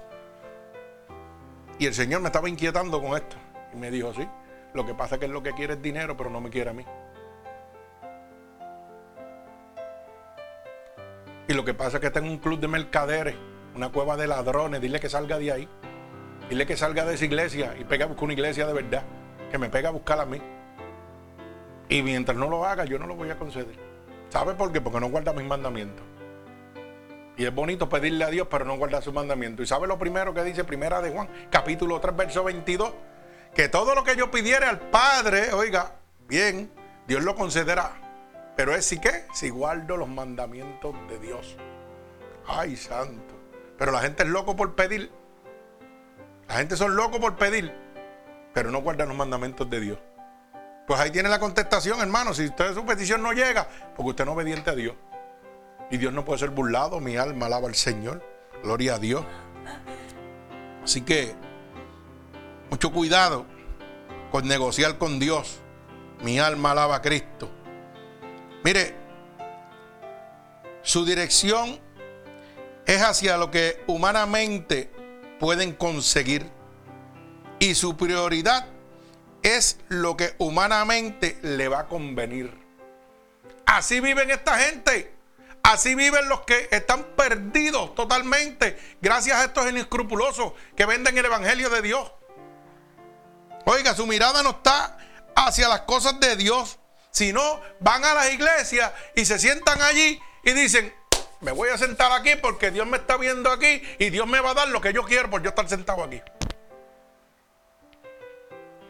[1.79, 3.37] Y el Señor me estaba inquietando con esto.
[3.73, 4.27] Y me dijo, sí,
[4.73, 6.73] lo que pasa es que lo que quiere es dinero, pero no me quiere a
[6.73, 6.85] mí.
[11.47, 13.35] Y lo que pasa es que está en un club de mercaderes,
[13.75, 14.79] una cueva de ladrones.
[14.79, 15.69] Dile que salga de ahí.
[16.49, 19.03] Dile que salga de esa iglesia y pega a buscar una iglesia de verdad.
[19.51, 20.41] Que me pega a buscar a mí.
[21.89, 23.75] Y mientras no lo haga, yo no lo voy a conceder.
[24.29, 24.79] ¿Sabe por qué?
[24.79, 26.05] Porque no guarda mis mandamientos.
[27.37, 29.61] Y es bonito pedirle a Dios, pero no guardar su mandamiento.
[29.61, 32.93] ¿Y sabe lo primero que dice Primera de Juan, capítulo 3, verso 22?
[33.53, 35.95] Que todo lo que yo pidiere al Padre, oiga,
[36.27, 36.71] bien,
[37.07, 37.91] Dios lo concederá.
[38.55, 39.25] Pero es si qué?
[39.33, 41.57] Si guardo los mandamientos de Dios.
[42.47, 43.35] Ay, santo.
[43.77, 45.11] Pero la gente es loco por pedir.
[46.47, 47.73] La gente son locos por pedir,
[48.53, 49.99] pero no guardan los mandamientos de Dios.
[50.87, 52.33] Pues ahí tiene la contestación, hermano.
[52.33, 54.95] Si usted su petición no llega, porque usted no es obediente a Dios.
[55.89, 56.99] Y Dios no puede ser burlado.
[56.99, 58.21] Mi alma alaba al Señor.
[58.63, 59.25] Gloria a Dios.
[60.83, 61.35] Así que,
[62.69, 63.45] mucho cuidado
[64.31, 65.59] con negociar con Dios.
[66.23, 67.49] Mi alma alaba a Cristo.
[68.63, 68.95] Mire,
[70.81, 71.79] su dirección
[72.85, 74.91] es hacia lo que humanamente
[75.39, 76.49] pueden conseguir.
[77.61, 78.65] Y su prioridad
[79.43, 82.51] es lo que humanamente le va a convenir.
[83.67, 85.13] Así viven esta gente.
[85.61, 91.69] Así viven los que están perdidos totalmente gracias a estos inescrupulosos que venden el Evangelio
[91.69, 92.11] de Dios.
[93.65, 94.97] Oiga, su mirada no está
[95.35, 96.79] hacia las cosas de Dios,
[97.11, 100.91] sino van a las iglesias y se sientan allí y dicen,
[101.41, 104.49] me voy a sentar aquí porque Dios me está viendo aquí y Dios me va
[104.49, 106.19] a dar lo que yo quiero por yo estar sentado aquí.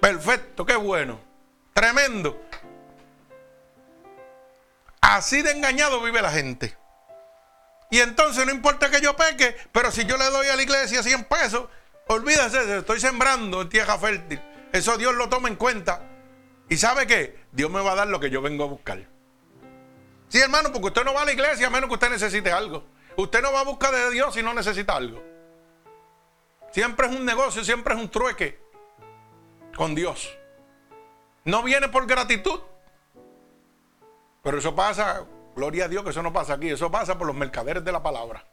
[0.01, 1.19] Perfecto, qué bueno.
[1.73, 2.41] Tremendo.
[4.99, 6.75] Así de engañado vive la gente.
[7.91, 11.03] Y entonces no importa que yo peque, pero si yo le doy a la iglesia
[11.03, 11.69] 100 pesos,
[12.07, 14.41] olvídese, estoy sembrando en tierra fértil.
[14.73, 16.01] Eso Dios lo toma en cuenta.
[16.67, 17.45] ¿Y sabe qué?
[17.51, 19.05] Dios me va a dar lo que yo vengo a buscar.
[20.29, 22.85] Sí, hermano, porque usted no va a la iglesia a menos que usted necesite algo.
[23.17, 25.21] Usted no va a buscar de Dios si no necesita algo.
[26.71, 28.70] Siempre es un negocio, siempre es un trueque
[29.75, 30.37] con Dios.
[31.43, 32.59] No viene por gratitud.
[34.43, 35.23] Pero eso pasa,
[35.55, 38.01] gloria a Dios que eso no pasa aquí, eso pasa por los mercaderes de la
[38.01, 38.43] palabra.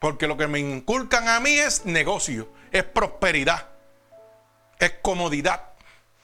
[0.00, 3.68] Porque lo que me inculcan a mí es negocio, es prosperidad,
[4.78, 5.68] es comodidad.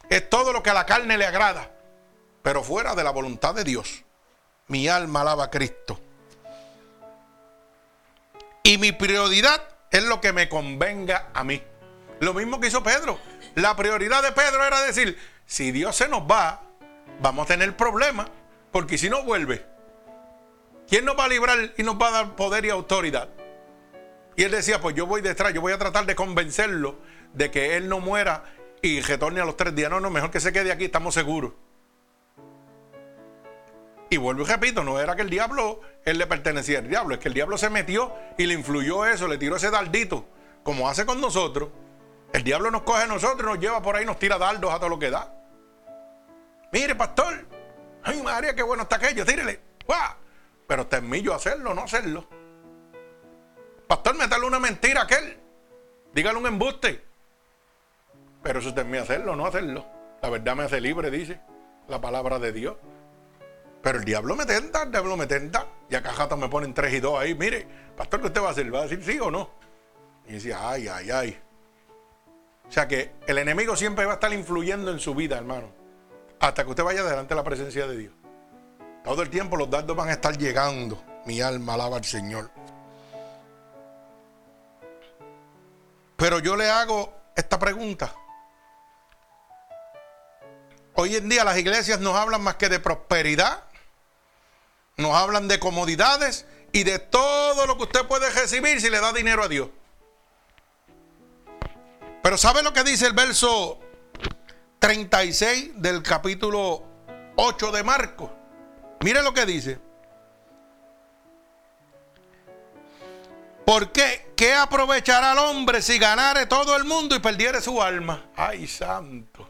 [0.09, 1.71] es todo lo que a la carne le agrada,
[2.43, 4.03] pero fuera de la voluntad de Dios.
[4.69, 6.01] Mi alma alaba a Cristo.
[8.63, 11.63] Y mi prioridad es lo que me convenga a mí.
[12.19, 13.19] Lo mismo que hizo Pedro.
[13.57, 16.61] La prioridad de Pedro era decir, si Dios se nos va,
[17.23, 18.29] vamos a tener problemas,
[18.71, 19.65] porque si no vuelve,
[20.87, 23.31] ¿quién nos va a librar y nos va a dar poder y autoridad?
[24.37, 26.97] Y él decía, pues yo voy detrás, yo voy a tratar de convencerlo
[27.33, 28.45] de que él no muera
[28.83, 29.91] y retorne a los tres días.
[29.91, 31.55] No, no, mejor que se quede aquí, estamos seguros.
[34.11, 37.21] Y vuelvo y repito, no era que el diablo, él le pertenecía al diablo, es
[37.21, 40.27] que el diablo se metió y le influyó eso, le tiró ese daldito,
[40.63, 41.71] como hace con nosotros.
[42.33, 44.91] El diablo nos coge a nosotros, nos lleva por ahí, nos tira dardos a todo
[44.91, 45.33] lo que da.
[46.73, 47.47] Mire, pastor,
[48.03, 49.61] ay María, qué bueno está aquello, tírele.
[50.67, 51.01] Pero está
[51.35, 52.27] hacerlo, no hacerlo.
[53.87, 55.39] Pastor, meterle una mentira a aquel.
[56.13, 57.05] Dígale un embuste.
[58.43, 59.87] Pero eso está hacerlo, no hacerlo.
[60.23, 61.41] La verdad me hace libre, dice
[61.89, 62.77] la palabra de Dios.
[63.83, 65.67] Pero el diablo me tenta, el diablo me tenta.
[65.89, 67.35] Y acá jata me ponen tres y dos ahí.
[67.35, 68.75] Mire, pastor, ¿qué usted va a hacer?
[68.75, 69.51] ¿Va a decir sí o no?
[70.27, 71.43] Y decía, ay, ay, ay.
[72.69, 75.71] O sea que el enemigo siempre va a estar influyendo en su vida, hermano.
[76.41, 78.15] Hasta que usted vaya delante de la presencia de Dios.
[79.05, 81.03] Todo el tiempo los dardos van a estar llegando.
[81.25, 82.51] Mi alma alaba al Señor.
[86.17, 88.13] Pero yo le hago esta pregunta.
[90.95, 93.65] Hoy en día las iglesias nos hablan más que de prosperidad,
[94.97, 99.13] nos hablan de comodidades y de todo lo que usted puede recibir si le da
[99.13, 99.69] dinero a Dios.
[102.27, 103.79] Pero ¿sabe lo que dice el verso
[104.81, 106.83] 36 del capítulo
[107.37, 108.33] 8 de Marcos?
[108.99, 109.79] Mire lo que dice.
[113.65, 114.33] ¿Por qué?
[114.37, 118.25] ¿Qué aprovechará el hombre si ganare todo el mundo y perdiere su alma?
[118.35, 119.49] Ay, santo.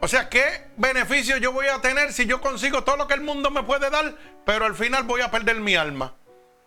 [0.00, 3.20] O sea, ¿qué beneficio yo voy a tener si yo consigo todo lo que el
[3.20, 4.16] mundo me puede dar,
[4.46, 6.14] pero al final voy a perder mi alma?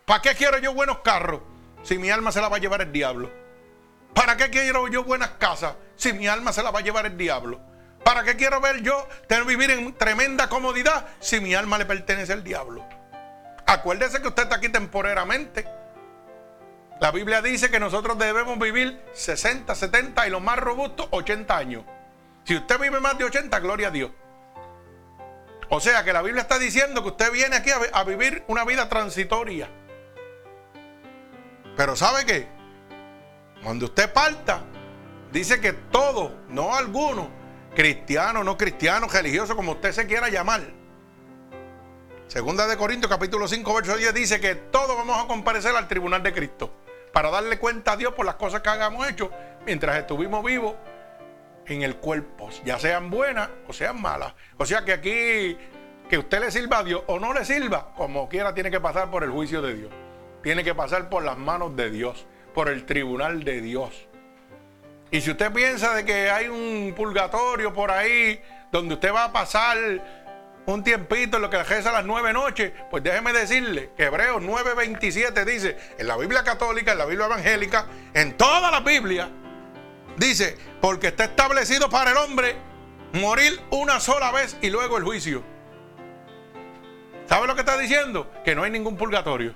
[0.06, 1.42] ¿Para qué quiero yo buenos carros
[1.82, 3.45] si mi alma se la va a llevar el diablo?
[4.16, 7.18] ¿Para qué quiero yo buenas casas si mi alma se la va a llevar el
[7.18, 7.60] diablo?
[8.04, 12.34] ¿Para qué quiero ver yo tener vivir en tremenda comodidad si mi alma le pertenece
[12.34, 12.84] al diablo?
[13.68, 15.68] Acuérdese que usted está aquí temporeramente.
[17.02, 21.84] La Biblia dice que nosotros debemos vivir 60, 70 y los más robustos 80 años.
[22.46, 24.12] Si usted vive más de 80, gloria a Dios.
[25.70, 28.88] O sea que la Biblia está diciendo que usted viene aquí a, vivir una vida
[28.88, 29.68] transitoria.
[31.76, 32.55] Pero ¿sabe qué?
[33.66, 34.62] Cuando usted parta,
[35.32, 37.32] dice que todo, no alguno,
[37.74, 40.62] cristiano, no cristiano, religioso, como usted se quiera llamar.
[42.28, 46.22] Segunda de Corintios capítulo 5, verso 10 dice que todos vamos a comparecer al tribunal
[46.22, 46.72] de Cristo
[47.12, 49.32] para darle cuenta a Dios por las cosas que hagamos hecho
[49.66, 50.76] mientras estuvimos vivos
[51.66, 54.36] en el cuerpo, ya sean buenas o sean malas.
[54.60, 55.58] O sea que aquí,
[56.08, 59.10] que usted le sirva a Dios o no le sirva, como quiera, tiene que pasar
[59.10, 59.92] por el juicio de Dios.
[60.44, 64.08] Tiene que pasar por las manos de Dios, por el tribunal de Dios.
[65.12, 68.42] Y si usted piensa de que hay un purgatorio por ahí
[68.72, 69.78] donde usted va a pasar
[70.66, 74.42] un tiempito en lo que reza a las nueve noches, pues déjeme decirle que Hebreos
[74.42, 79.30] 9:27 dice, en la Biblia católica, en la Biblia evangélica, en toda la Biblia,
[80.18, 82.56] Dice, porque está establecido para el hombre
[83.14, 85.44] morir una sola vez y luego el juicio.
[87.28, 88.32] ¿Sabe lo que está diciendo?
[88.46, 89.54] Que no hay ningún purgatorio.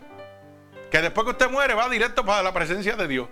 [0.91, 3.27] Que después que usted muere va directo para la presencia de Dios.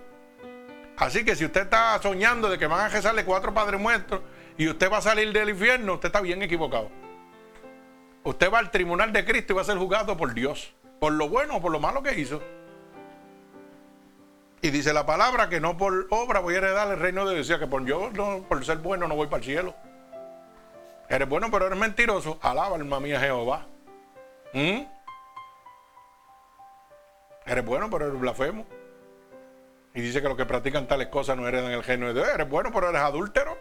[0.96, 4.20] Así que si usted está soñando de que van a rezarle cuatro padres muertos
[4.56, 6.90] y usted va a salir del infierno, usted está bien equivocado.
[8.24, 10.74] Usted va al tribunal de Cristo y va a ser juzgado por Dios.
[10.98, 12.42] Por lo bueno o por lo malo que hizo.
[14.60, 17.58] Y dice la palabra que no por obra voy a heredar el reino de Dios.
[17.58, 19.74] Que por yo, no, por ser bueno, no voy para el cielo.
[21.08, 22.38] Eres bueno, pero eres mentiroso.
[22.42, 23.66] Alaba, alma mía, Jehová.
[24.52, 24.97] ¿Mm?
[27.48, 28.66] Eres bueno, pero eres blasfemo.
[29.94, 32.28] Y dice que los que practican tales cosas no heredan el reino de Dios.
[32.28, 33.58] Eres bueno, pero eres adúltero.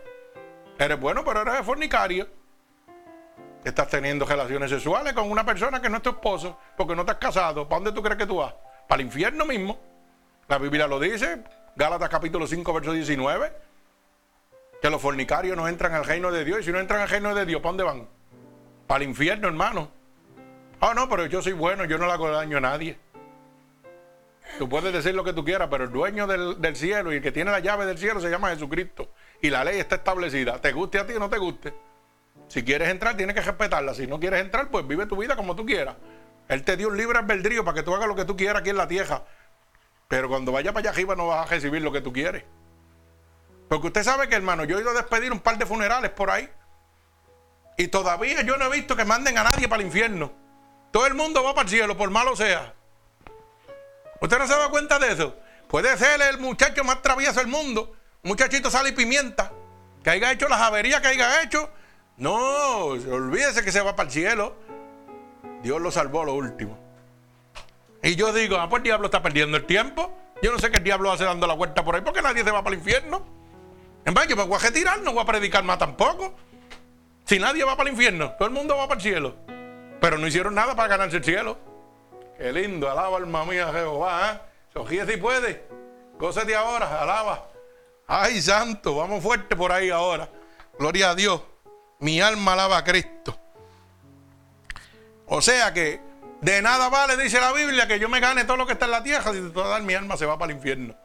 [0.77, 2.27] Eres bueno, pero eres fornicario.
[3.63, 7.17] Estás teniendo relaciones sexuales con una persona que no es tu esposo, porque no estás
[7.17, 7.67] casado.
[7.67, 8.53] ¿Para dónde tú crees que tú vas?
[8.87, 9.79] Para el infierno mismo.
[10.47, 11.43] La Biblia lo dice,
[11.75, 13.51] Gálatas capítulo 5, verso 19,
[14.81, 16.59] que los fornicarios no entran al reino de Dios.
[16.59, 18.07] Y si no entran al reino de Dios, ¿para dónde van?
[18.85, 19.91] Para el infierno, hermano.
[20.79, 22.97] Ah, no, pero yo soy bueno, yo no le hago daño a nadie.
[24.57, 27.31] Tú puedes decir lo que tú quieras, pero el dueño del, cielo y el que
[27.31, 29.11] tiene la llave del cielo se llama Jesucristo.
[29.41, 30.59] Y la ley está establecida.
[30.59, 31.73] Te guste a ti o no te guste.
[32.47, 33.93] Si quieres entrar, tienes que respetarla.
[33.93, 35.95] Si no quieres entrar, pues vive tu vida como tú quieras.
[36.47, 38.69] Él te dio un libre albedrío para que tú hagas lo que tú quieras aquí
[38.69, 39.23] en la tierra.
[40.07, 42.43] Pero cuando vaya para allá arriba no vas a recibir lo que tú quieres.
[43.67, 46.31] Porque usted sabe que, hermano, yo he ido a despedir un par de funerales por
[46.31, 46.49] ahí.
[47.77, 50.31] Y todavía yo no he visto que manden a nadie para el infierno.
[50.91, 52.73] Todo el mundo va para el cielo, por malo sea.
[54.19, 55.35] ¿Usted no se da cuenta de eso?
[55.67, 57.95] Puede ser el muchacho más travieso del mundo.
[58.23, 59.51] Un muchachito sale y pimienta.
[60.03, 61.69] Que haya hecho las averías que haya hecho.
[62.17, 64.55] No, olvídese que se va para el cielo.
[65.61, 66.77] Dios lo salvó lo último.
[68.01, 70.13] Y yo digo, ah, pues el diablo está perdiendo el tiempo.
[70.41, 72.51] Yo no sé qué el diablo hace dando la vuelta por ahí porque nadie se
[72.51, 73.25] va para el infierno.
[74.05, 76.33] En vez, yo me voy a retirar, no voy a predicar más tampoco.
[77.25, 79.35] Si nadie va para el infierno, todo el mundo va para el cielo.
[79.99, 81.57] Pero no hicieron nada para ganarse el cielo.
[82.37, 84.31] Qué lindo, alaba alma mía Jehová.
[84.31, 84.39] ¿eh?
[84.73, 85.67] Sogíe si puede.
[86.45, 87.49] de ahora, alaba.
[88.05, 90.29] Ay, santo, vamos fuerte por ahí ahora.
[90.77, 91.41] Gloria a Dios.
[91.99, 93.37] Mi alma alaba a Cristo.
[95.25, 95.99] O sea que
[96.41, 98.91] de nada vale, dice la Biblia, que yo me gane todo lo que está en
[98.91, 100.95] la tierra si toda mi alma se va para el infierno.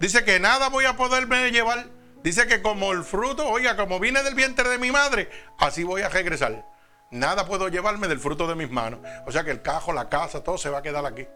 [0.00, 1.86] Dice que nada voy a poderme llevar.
[2.22, 6.02] Dice que como el fruto, oiga, como vine del vientre de mi madre, así voy
[6.02, 6.64] a regresar.
[7.10, 9.00] Nada puedo llevarme del fruto de mis manos.
[9.26, 11.26] O sea que el cajo, la casa, todo se va a quedar aquí.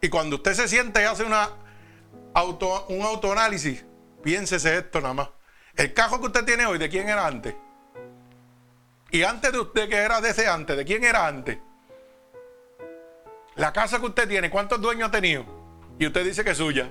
[0.00, 1.50] Y cuando usted se siente y hace una
[2.34, 3.84] auto, un autoanálisis,
[4.22, 5.28] piénsese esto nada más.
[5.76, 7.54] El cajo que usted tiene hoy, ¿de quién era antes?
[9.10, 11.58] Y antes de usted, que era de ese antes, ¿de quién era antes?
[13.56, 15.44] La casa que usted tiene, ¿cuántos dueños ha tenido?
[15.98, 16.90] Y usted dice que es suya.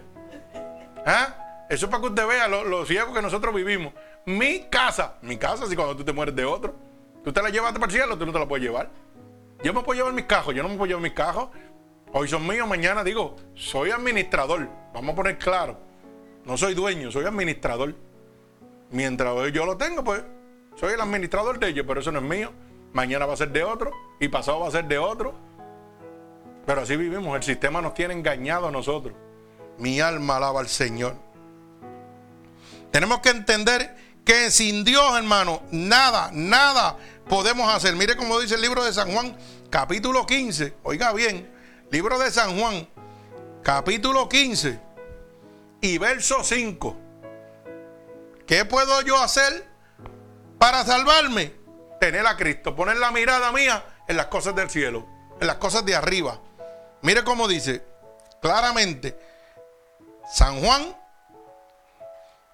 [1.06, 1.66] ¿Ah?
[1.70, 3.94] Eso es para que usted vea lo, ciego que nosotros vivimos.
[4.26, 6.76] Mi casa, mi casa, si cuando tú te mueres de otro,
[7.24, 8.90] tú te la llevas para el cielo, tú no te la puedes llevar.
[9.64, 11.50] Yo me puedo llevar mis cajos, yo no me puedo llevar mis cajos.
[12.12, 14.70] Hoy son míos, mañana digo, soy administrador.
[14.94, 15.78] Vamos a poner claro.
[16.46, 17.94] No soy dueño, soy administrador.
[18.92, 20.24] Mientras hoy yo lo tengo, pues
[20.76, 22.52] soy el administrador de ellos, pero eso no es mío.
[22.94, 25.36] Mañana va a ser de otro y pasado va a ser de otro.
[26.66, 29.14] Pero así vivimos, el sistema nos tiene engañado a nosotros.
[29.78, 31.16] Mi alma alaba al Señor.
[32.92, 33.96] Tenemos que entender
[34.30, 36.96] que sin Dios, hermano, nada, nada
[37.28, 37.96] podemos hacer.
[37.96, 39.36] Mire cómo dice el libro de San Juan,
[39.72, 40.76] capítulo 15.
[40.84, 41.52] Oiga bien,
[41.90, 42.88] Libro de San Juan,
[43.64, 44.80] capítulo 15
[45.82, 46.96] y verso 5.
[48.46, 49.68] ¿Qué puedo yo hacer
[50.60, 51.56] para salvarme?
[52.00, 55.08] Tener a Cristo, poner la mirada mía en las cosas del cielo,
[55.42, 56.40] en las cosas de arriba.
[57.02, 57.84] Mire cómo dice
[58.44, 59.18] claramente
[60.32, 60.96] San Juan,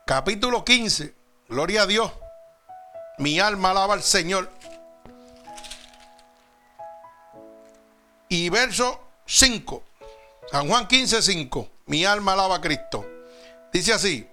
[0.06, 1.25] capítulo 15.
[1.48, 2.12] Gloria a Dios.
[3.18, 4.50] Mi alma alaba al Señor.
[8.30, 9.84] Y verso 5.
[10.52, 11.70] San Juan 15, 5.
[11.86, 13.06] Mi alma alaba a Cristo.
[13.72, 14.28] Dice así.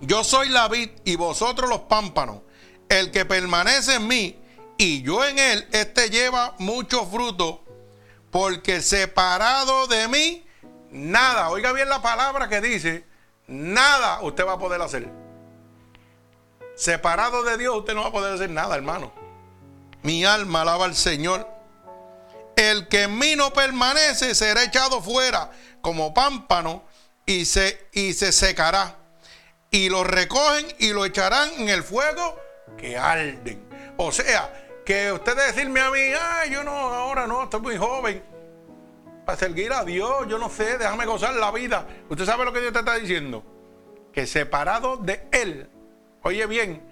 [0.00, 2.42] Yo soy la vid y vosotros los pámpanos.
[2.88, 4.38] El que permanece en mí
[4.76, 7.64] y yo en él, este lleva mucho fruto.
[8.30, 10.46] Porque separado de mí,
[10.90, 11.48] nada.
[11.50, 13.04] Oiga bien la palabra que dice.
[13.46, 15.27] Nada usted va a poder hacer.
[16.78, 19.12] Separado de Dios, usted no va a poder hacer nada, hermano.
[20.02, 21.44] Mi alma alaba al Señor.
[22.54, 26.84] El que en mí no permanece será echado fuera como pámpano
[27.26, 28.94] y se, y se secará.
[29.72, 32.38] Y lo recogen y lo echarán en el fuego
[32.76, 33.68] que arden.
[33.96, 38.22] O sea, que ustedes decirme a mí, ay, yo no, ahora no, estoy muy joven.
[39.26, 41.88] Para servir a Dios, yo no sé, déjame gozar la vida.
[42.08, 43.42] Usted sabe lo que Dios te está diciendo.
[44.12, 45.68] Que separado de Él,
[46.22, 46.82] oye bien,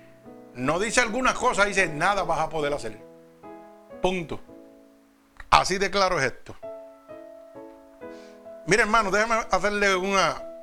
[0.54, 3.00] no dice algunas cosas, dice nada vas a poder hacer.
[4.00, 4.40] Punto.
[5.50, 6.56] Así de claro es esto.
[8.66, 10.16] Mire, hermano, déjeme hacerle un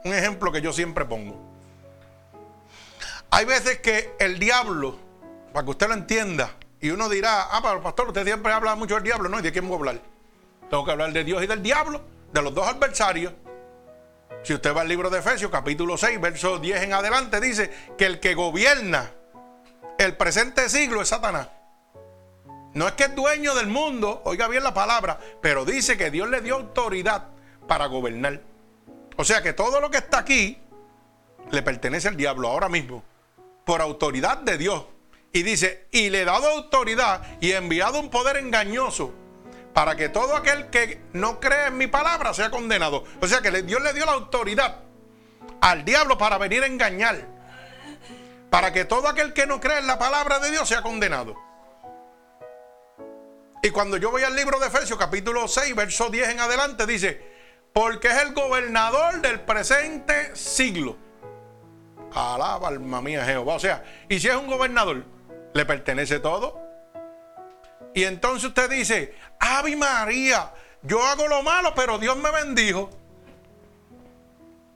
[0.03, 1.39] ejemplo que yo siempre pongo.
[3.31, 4.97] Hay veces que el diablo,
[5.53, 8.95] para que usted lo entienda, y uno dirá, ah, pero pastor, usted siempre habla mucho
[8.95, 9.29] del diablo.
[9.29, 10.01] No, ¿y de quién voy a hablar?
[10.69, 12.01] Tengo que hablar de Dios y del diablo,
[12.31, 13.33] de los dos adversarios.
[14.43, 18.05] Si usted va al libro de Efesios, capítulo 6, verso 10 en adelante, dice que
[18.05, 19.11] el que gobierna
[19.97, 21.47] el presente siglo es Satanás.
[22.73, 26.29] No es que es dueño del mundo, oiga bien la palabra, pero dice que Dios
[26.29, 27.29] le dio autoridad
[27.67, 28.41] para gobernar.
[29.15, 30.59] O sea que todo lo que está aquí
[31.51, 33.01] le pertenece al diablo ahora mismo,
[33.63, 34.83] por autoridad de Dios.
[35.31, 39.13] Y dice, y le he dado autoridad y he enviado un poder engañoso
[39.73, 43.03] para que todo aquel que no cree en mi palabra sea condenado.
[43.21, 44.81] O sea que Dios le dio la autoridad
[45.61, 47.27] al diablo para venir a engañar.
[48.49, 51.35] Para que todo aquel que no cree en la palabra de Dios sea condenado.
[53.63, 57.33] Y cuando yo voy al libro de Efesios, capítulo 6, verso 10 en adelante, dice,
[57.71, 60.97] porque es el gobernador del presente siglo.
[62.13, 63.55] Alaba alma mía Jehová.
[63.55, 65.03] O sea, y si es un gobernador,
[65.53, 66.62] le pertenece todo.
[67.93, 72.89] Y entonces usted dice, Ave María, yo hago lo malo, pero Dios me bendijo.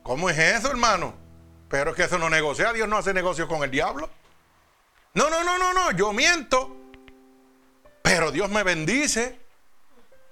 [0.03, 1.13] ¿Cómo es eso, hermano?
[1.69, 2.71] Pero es que eso no negocia.
[2.71, 4.09] Dios no hace negocio con el diablo.
[5.13, 5.91] No, no, no, no, no.
[5.91, 6.77] Yo miento.
[8.01, 9.37] Pero Dios me bendice.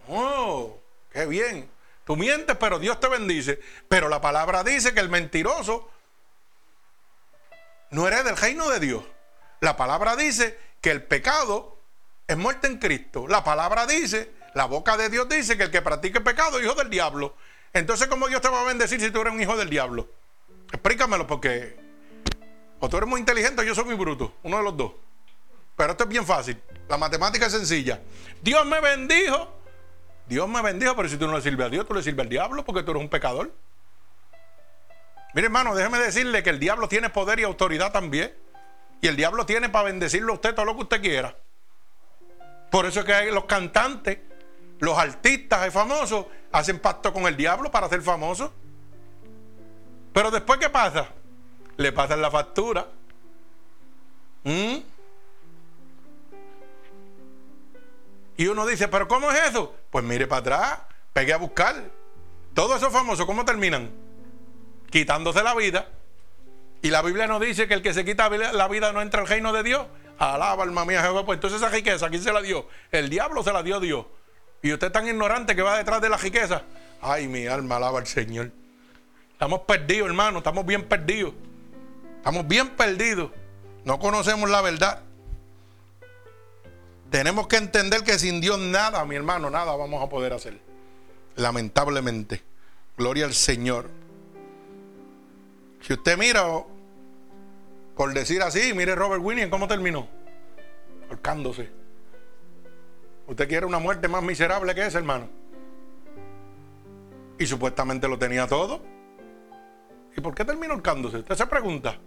[0.07, 0.79] Oh,
[1.11, 1.69] qué bien.
[2.05, 3.59] Tú mientes, pero Dios te bendice.
[3.89, 5.89] Pero la palabra dice que el mentiroso
[7.89, 9.03] no eres del reino de Dios.
[9.59, 11.74] La palabra dice que el pecado
[12.27, 13.27] es muerte en Cristo.
[13.27, 16.75] La palabra dice, la boca de Dios dice que el que practique pecado es hijo
[16.75, 17.35] del diablo.
[17.73, 20.09] Entonces, ¿cómo Dios te va a bendecir si tú eres un hijo del diablo?
[20.71, 21.77] Explícamelo porque
[22.79, 24.91] o tú eres muy inteligente o yo soy muy bruto, uno de los dos.
[25.75, 26.61] Pero esto es bien fácil.
[26.87, 28.01] La matemática es sencilla.
[28.41, 29.53] Dios me bendijo.
[30.27, 32.29] Dios me bendijo, pero si tú no le sirves a Dios, tú le sirves al
[32.29, 33.51] diablo porque tú eres un pecador.
[35.33, 38.33] Mire, hermano, déjeme decirle que el diablo tiene poder y autoridad también.
[39.01, 41.35] Y el diablo tiene para bendecirlo a usted todo lo que usted quiera.
[42.75, 44.17] Por eso es que los cantantes,
[44.79, 48.51] los artistas famosos hacen pacto con el diablo para ser famosos.
[50.11, 51.07] Pero después, ¿qué pasa?
[51.77, 52.85] Le pasan la factura.
[54.43, 54.79] ¿Mm?
[58.35, 59.73] Y uno dice, ¿pero cómo es eso?
[59.89, 60.79] Pues mire para atrás,
[61.13, 61.81] pegue a buscar.
[62.53, 63.89] Todos esos famosos, ¿cómo terminan?
[64.89, 65.87] Quitándose la vida.
[66.81, 69.27] Y la Biblia nos dice que el que se quita la vida no entra al
[69.27, 69.87] reino de Dios.
[70.17, 71.25] Alaba, alma mía, Jehová.
[71.25, 72.67] Pues entonces esa riqueza, ¿quién se la dio?
[72.91, 74.05] El diablo se la dio Dios.
[74.61, 76.63] Y usted es tan ignorante que va detrás de la riqueza.
[77.01, 78.51] Ay, mi alma alaba al Señor.
[79.31, 81.33] Estamos perdidos, hermano, estamos bien perdidos.
[82.17, 83.31] Estamos bien perdidos.
[83.83, 85.01] No conocemos la verdad.
[87.11, 90.59] Tenemos que entender que sin Dios nada, mi hermano, nada vamos a poder hacer.
[91.35, 92.41] Lamentablemente.
[92.97, 93.89] Gloria al Señor.
[95.81, 96.45] Si usted mira,
[97.95, 100.07] por decir así, mire Robert Williams cómo terminó.
[101.09, 101.71] Ahorcándose.
[103.27, 105.29] Usted quiere una muerte más miserable que esa, hermano.
[107.39, 108.81] Y supuestamente lo tenía todo.
[110.15, 111.17] ¿Y por qué terminó ahorcándose?
[111.17, 111.97] Usted se pregunta.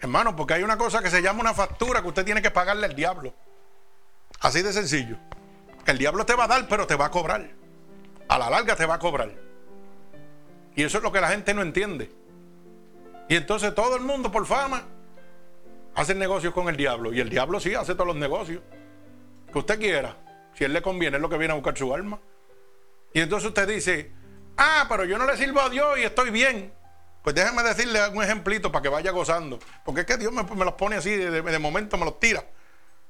[0.00, 2.86] Hermano, porque hay una cosa que se llama una factura que usted tiene que pagarle
[2.86, 3.32] al diablo.
[4.40, 5.16] Así de sencillo.
[5.86, 7.48] El diablo te va a dar, pero te va a cobrar.
[8.28, 9.32] A la larga te va a cobrar.
[10.76, 12.10] Y eso es lo que la gente no entiende.
[13.28, 14.84] Y entonces todo el mundo por fama
[15.98, 17.12] hace negocios con el diablo.
[17.12, 18.62] Y el diablo sí hace todos los negocios.
[19.52, 20.16] Que usted quiera.
[20.54, 22.20] Si él le conviene, es lo que viene a buscar su alma.
[23.12, 24.12] Y entonces usted dice,
[24.56, 26.72] ah, pero yo no le sirvo a Dios y estoy bien.
[27.22, 29.58] Pues déjeme decirle un ejemplito para que vaya gozando.
[29.84, 32.44] Porque es que Dios me, los pone así, de, momento me los tira.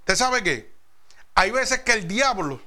[0.01, 0.72] ¿Usted sabe qué?
[1.34, 2.61] Hay veces que el diablo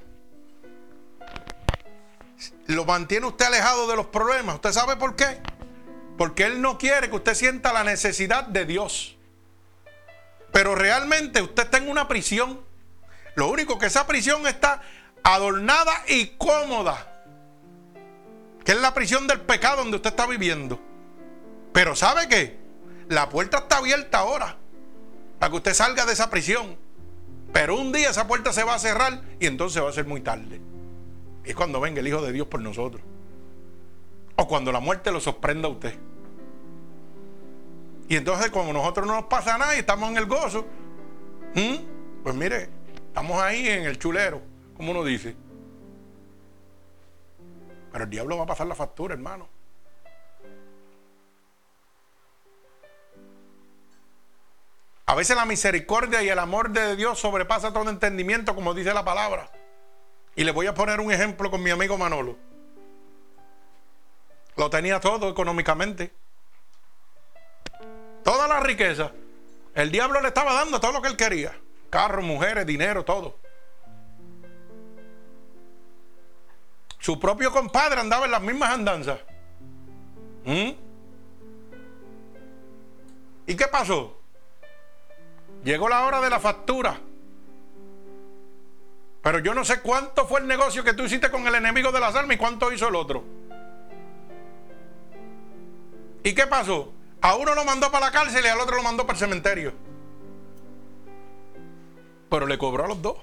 [2.66, 4.54] lo mantiene usted alejado de los problemas.
[4.54, 5.40] ¿Usted sabe por qué?
[6.16, 9.18] Porque Él no quiere que usted sienta la necesidad de Dios.
[10.52, 12.60] Pero realmente usted está en una prisión.
[13.34, 14.82] Lo único que esa prisión está
[15.22, 17.08] adornada y cómoda.
[18.64, 20.78] Que es la prisión del pecado donde usted está viviendo.
[21.72, 22.58] Pero ¿sabe qué?
[23.08, 24.56] La puerta está abierta ahora
[25.38, 26.76] para que usted salga de esa prisión.
[27.52, 30.20] Pero un día esa puerta se va a cerrar y entonces va a ser muy
[30.20, 30.60] tarde.
[31.44, 33.02] Es cuando venga el Hijo de Dios por nosotros.
[34.36, 35.98] O cuando la muerte lo sorprenda a usted.
[38.12, 40.66] Y entonces como nosotros no nos pasa nada y estamos en el gozo,
[42.22, 42.68] pues mire,
[43.06, 44.42] estamos ahí en el chulero,
[44.76, 45.34] como uno dice.
[47.90, 49.48] Pero el diablo va a pasar la factura, hermano.
[55.06, 59.06] A veces la misericordia y el amor de Dios sobrepasa todo entendimiento, como dice la
[59.06, 59.50] palabra.
[60.36, 62.36] Y le voy a poner un ejemplo con mi amigo Manolo.
[64.56, 66.12] Lo tenía todo económicamente.
[68.24, 69.10] Toda la riqueza.
[69.74, 71.58] El diablo le estaba dando todo lo que él quería.
[71.90, 73.38] Carros, mujeres, dinero, todo.
[76.98, 79.18] Su propio compadre andaba en las mismas andanzas.
[80.44, 80.70] ¿Mm?
[83.46, 84.20] ¿Y qué pasó?
[85.64, 87.00] Llegó la hora de la factura.
[89.22, 92.00] Pero yo no sé cuánto fue el negocio que tú hiciste con el enemigo de
[92.00, 93.24] las almas y cuánto hizo el otro.
[96.24, 96.92] ¿Y qué pasó?
[97.22, 99.72] A uno lo mandó para la cárcel y al otro lo mandó para el cementerio.
[102.28, 103.16] Pero le cobró a los dos.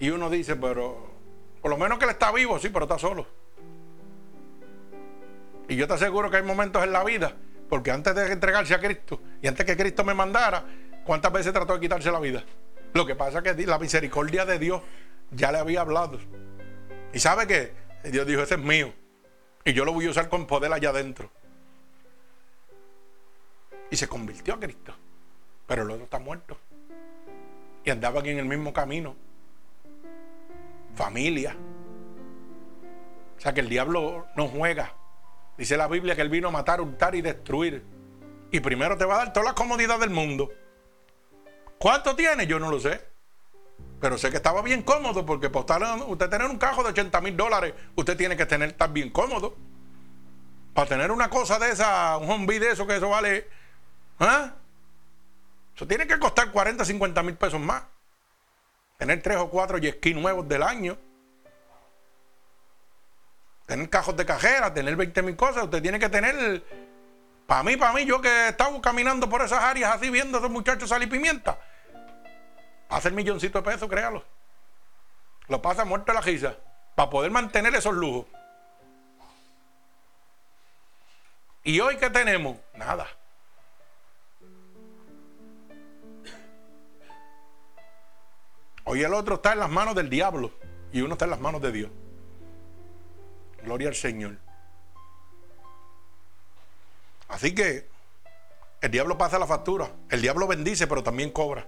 [0.00, 1.06] Y uno dice, pero
[1.62, 3.26] por lo menos que él está vivo, sí, pero está solo.
[5.68, 7.32] Y yo te aseguro que hay momentos en la vida,
[7.68, 10.64] porque antes de entregarse a Cristo y antes que Cristo me mandara,
[11.04, 12.44] ¿cuántas veces trató de quitarse la vida?
[12.92, 14.82] Lo que pasa es que la misericordia de Dios
[15.30, 16.18] ya le había hablado.
[17.12, 17.85] ¿Y sabe qué?
[18.10, 18.92] Dios dijo, ese es mío.
[19.64, 21.30] Y yo lo voy a usar con poder allá adentro.
[23.90, 24.94] Y se convirtió a Cristo.
[25.66, 26.56] Pero el otro está muerto.
[27.84, 29.16] Y andaba aquí en el mismo camino.
[30.94, 31.56] Familia.
[33.36, 34.94] O sea que el diablo no juega.
[35.58, 37.84] Dice la Biblia que él vino a matar, hurtar y destruir.
[38.50, 40.50] Y primero te va a dar toda la comodidad del mundo.
[41.78, 42.46] ¿Cuánto tiene?
[42.46, 43.15] Yo no lo sé.
[44.00, 47.36] Pero sé que estaba bien cómodo porque para usted tener un cajo de 80 mil
[47.36, 49.56] dólares, usted tiene que tener estar bien cómodo.
[50.74, 53.48] Para tener una cosa de esa, un home de eso, que eso vale.
[54.20, 54.52] ¿ah?
[55.74, 57.84] Eso tiene que costar 40, 50 mil pesos más.
[58.98, 60.98] Tener tres o cuatro jet nuevos del año.
[63.66, 65.64] Tener cajos de cajera, tener 20 mil cosas.
[65.64, 66.62] Usted tiene que tener.
[67.46, 70.40] Para mí, para mí, yo que he estado caminando por esas áreas así viendo a
[70.40, 71.58] esos muchachos salir pimienta.
[72.88, 74.24] Hace el milloncito de pesos, créalo.
[75.48, 76.56] Lo pasa muerto la risa.
[76.94, 78.26] Para poder mantener esos lujos.
[81.64, 82.56] ¿Y hoy qué tenemos?
[82.74, 83.08] Nada.
[88.84, 90.52] Hoy el otro está en las manos del diablo
[90.92, 91.90] y uno está en las manos de Dios.
[93.64, 94.36] Gloria al Señor.
[97.26, 97.88] Así que
[98.80, 99.90] el diablo pasa la factura.
[100.08, 101.66] El diablo bendice, pero también cobra.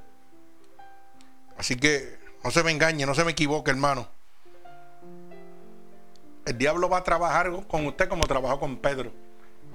[1.58, 4.08] Así que no se me engañe, no se me equivoque, hermano.
[6.46, 9.12] El diablo va a trabajar con usted como trabajó con Pedro.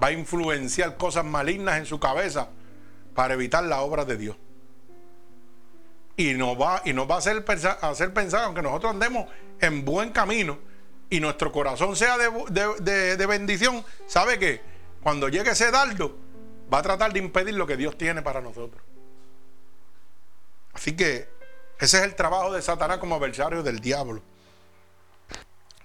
[0.01, 2.49] Va a influenciar cosas malignas en su cabeza
[3.13, 4.35] para evitar la obra de Dios
[6.15, 9.27] y nos va, y va a hacer, pensar, hacer pensar, aunque nosotros andemos
[9.59, 10.59] en buen camino
[11.09, 14.61] y nuestro corazón sea de, bendición, ¿sabe qué?
[15.01, 16.15] Cuando llegue ese dardo,
[16.71, 18.81] va a tratar de impedir lo que Dios tiene para nosotros.
[20.73, 21.29] Así que
[21.83, 24.21] ese es el trabajo de Satanás como adversario del diablo.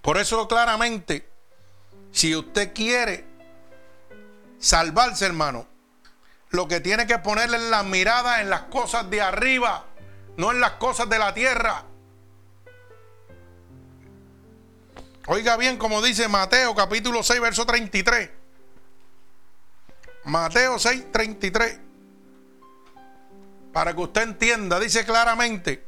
[0.01, 1.29] Por eso claramente,
[2.13, 3.25] si usted quiere
[4.59, 5.67] salvarse, hermano,
[6.51, 9.85] lo que tiene que ponerle la mirada en las cosas de arriba
[10.39, 11.85] no en las cosas de la tierra.
[15.27, 18.31] Oiga bien como dice Mateo capítulo 6, verso 33.
[20.27, 21.81] Mateo 6, 33.
[23.73, 25.88] Para que usted entienda, dice claramente,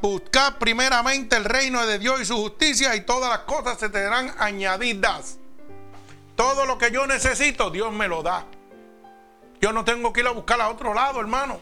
[0.00, 4.34] buscad primeramente el reino de Dios y su justicia y todas las cosas se tendrán
[4.38, 5.38] añadidas.
[6.34, 8.44] Todo lo que yo necesito, Dios me lo da.
[9.60, 11.60] Yo no tengo que ir a buscar a otro lado, hermano.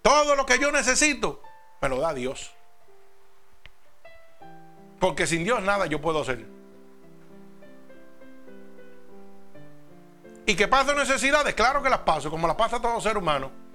[0.00, 1.42] Todo lo que yo necesito,
[1.82, 2.50] me lo da Dios.
[4.98, 6.46] Porque sin Dios nada yo puedo hacer.
[10.46, 13.67] Y que paso necesidades, claro que las paso, como las pasa todo ser humano.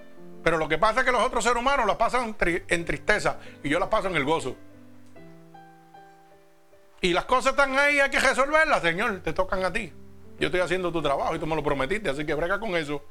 [0.44, 3.70] Pero lo que pasa es que los otros seres humanos las pasan en tristeza y
[3.70, 4.54] yo las paso en el gozo.
[7.00, 9.90] Y las cosas están ahí, hay que resolverlas, Señor, te tocan a ti.
[10.38, 13.02] Yo estoy haciendo tu trabajo y tú me lo prometiste, así que brega con eso.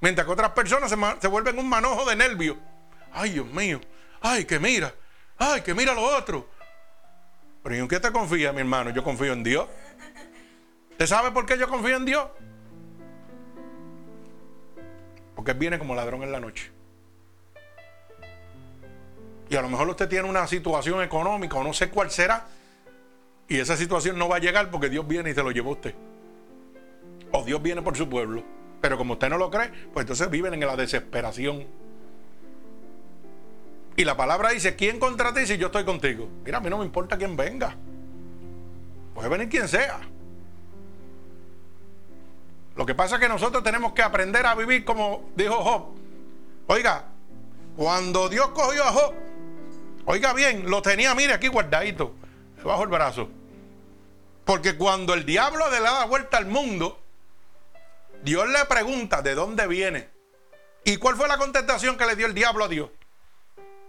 [0.00, 2.56] Mientras que otras personas se, vuelven un manojo de nervios.
[3.12, 3.80] Ay, Dios mío.
[4.20, 4.94] Ay, que mira.
[5.38, 6.48] Ay, que mira lo otro.
[7.64, 8.90] Pero ¿y en qué te confía, mi hermano?
[8.90, 9.66] Yo confío en Dios.
[10.92, 12.26] ¿Usted sabe por qué yo confío en Dios?
[15.40, 16.70] Porque viene como ladrón en la noche.
[19.48, 22.46] Y a lo mejor usted tiene una situación económica o no sé cuál será.
[23.48, 25.94] Y esa situación no va a llegar porque Dios viene y se lo llevó usted.
[27.32, 28.44] O Dios viene por su pueblo.
[28.82, 31.64] Pero como usted no lo cree, pues entonces viven en la desesperación.
[33.96, 36.28] Y la palabra dice, ¿quién contra ti si yo estoy contigo?
[36.44, 37.74] Mira, a mí no me importa quién venga.
[39.14, 40.00] Puede venir quien sea.
[42.76, 45.94] Lo que pasa es que nosotros tenemos que aprender a vivir como dijo Job.
[46.66, 47.04] Oiga,
[47.76, 49.14] cuando Dios cogió a Job,
[50.04, 52.14] oiga bien, lo tenía, mire, aquí guardadito,
[52.64, 53.28] bajo el brazo.
[54.44, 57.00] Porque cuando el diablo le da vuelta al mundo,
[58.22, 60.08] Dios le pregunta de dónde viene.
[60.84, 62.90] ¿Y cuál fue la contestación que le dio el diablo a Dios?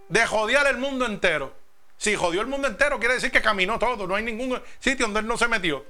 [0.10, 1.56] De jodear el mundo entero.
[1.98, 4.08] Si jodió el mundo entero, quiere decir que caminó todo.
[4.08, 5.86] No hay ningún sitio donde él no se metió.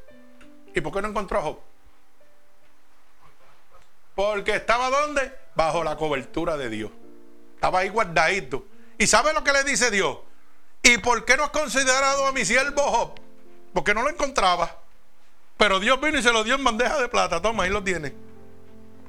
[0.75, 1.59] ¿Y por qué no encontró a Job?
[4.15, 5.31] Porque estaba donde?
[5.55, 6.91] Bajo la cobertura de Dios.
[7.55, 8.65] Estaba ahí guardadito.
[8.97, 10.17] ¿Y sabe lo que le dice Dios?
[10.83, 13.19] ¿Y por qué no has considerado a mi siervo Job?
[13.73, 14.77] Porque no lo encontraba.
[15.57, 17.41] Pero Dios vino y se lo dio en bandeja de plata.
[17.41, 18.13] Toma, ahí lo tiene.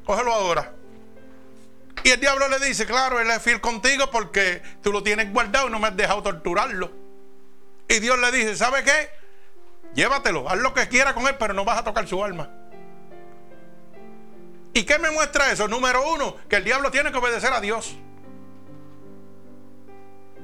[0.05, 0.73] Cógelo ahora.
[2.05, 5.69] Y el diablo le dice, claro, él es fiel contigo porque tú lo tienes guardado
[5.69, 6.91] y no me has dejado torturarlo.
[7.89, 9.11] Y Dios le dice, ¿sabe qué?
[9.95, 12.51] Llévatelo, haz lo que quiera con él, pero no vas a tocar su alma.
[14.75, 15.69] ¿Y qué me muestra eso?
[15.69, 17.95] Número uno, que el diablo tiene que obedecer a Dios.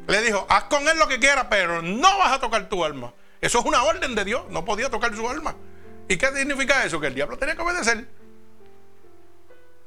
[0.07, 3.13] Le dijo, haz con él lo que quieras, pero no vas a tocar tu alma.
[3.41, 5.55] Eso es una orden de Dios, no podía tocar su alma.
[6.09, 6.99] ¿Y qué significa eso?
[6.99, 8.07] Que el diablo tenía que obedecer.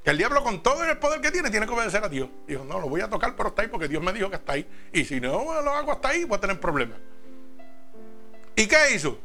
[0.04, 2.30] Que el diablo con todo el poder que tiene tiene que obedecer a Dios.
[2.48, 4.54] Dijo, no, lo voy a tocar, pero está ahí porque Dios me dijo que está
[4.54, 4.68] ahí.
[4.94, 7.00] Y si no lo hago hasta ahí, voy a tener problemas.
[8.56, 9.20] ¿Y qué hizo?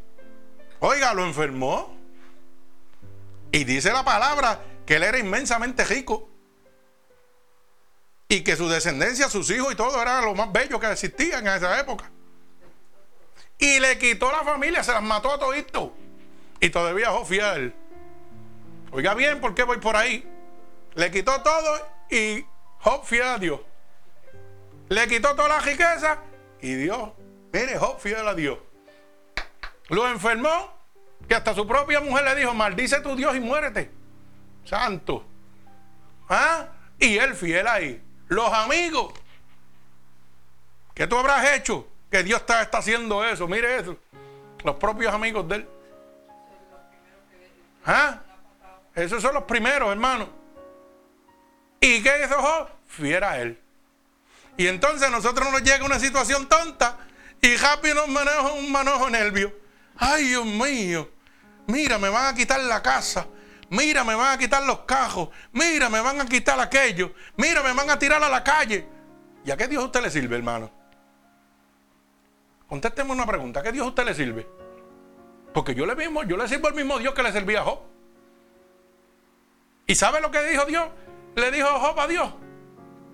[0.80, 1.94] Oiga, lo enfermó.
[3.52, 6.30] Y dice la palabra que él era inmensamente rico.
[8.28, 11.46] Y que su descendencia, sus hijos y todo era lo más bello que existía en
[11.48, 12.10] esa época.
[13.58, 15.94] Y le quitó la familia, se las mató a todito.
[16.60, 17.74] Y todavía fue fiel.
[18.92, 20.28] Oiga bien, ¿por qué voy por ahí?
[20.94, 22.44] Le quitó todo y
[22.80, 23.60] Job fiel a Dios.
[24.88, 26.18] Le quitó toda la riqueza
[26.60, 27.10] y Dios,
[27.52, 28.58] mire, Job fiel a Dios.
[29.88, 30.72] Lo enfermó,
[31.28, 33.90] que hasta su propia mujer le dijo, maldice tu Dios y muérete.
[34.66, 35.24] Santo.
[36.28, 36.68] ¿Ah?
[36.98, 38.02] Y él fiel ahí.
[38.28, 39.12] Los amigos.
[40.94, 41.86] ¿Qué tú habrás hecho?
[42.10, 43.46] Que Dios está, está haciendo eso.
[43.46, 43.96] Mire eso.
[44.64, 45.68] Los propios amigos de él.
[47.84, 48.20] ¿Ah?
[48.94, 50.28] Esos son los primeros, hermano.
[51.80, 52.68] ¿Y qué hizo Job?
[52.86, 53.60] Fiera a él.
[54.56, 56.98] Y entonces a nosotros nos llega una situación tonta
[57.42, 59.54] y Happy nos maneja un manojo nervio.
[59.96, 61.10] Ay, Dios mío.
[61.66, 63.26] Mira, me van a quitar la casa.
[63.70, 65.28] Mira, me van a quitar los cajos.
[65.52, 67.12] Mira, me van a quitar aquello.
[67.36, 68.86] Mira, me van a tirar a la calle.
[69.44, 70.70] ¿Y a qué Dios usted le sirve, hermano?
[72.68, 73.60] Contésteme una pregunta.
[73.60, 74.46] ¿A qué Dios usted le sirve?
[75.52, 77.80] Porque yo le mismo, yo le sirvo al mismo Dios que le servía a Job.
[79.86, 80.88] ¿Y sabe lo que dijo Dios?
[81.34, 82.32] Le dijo Job a Dios.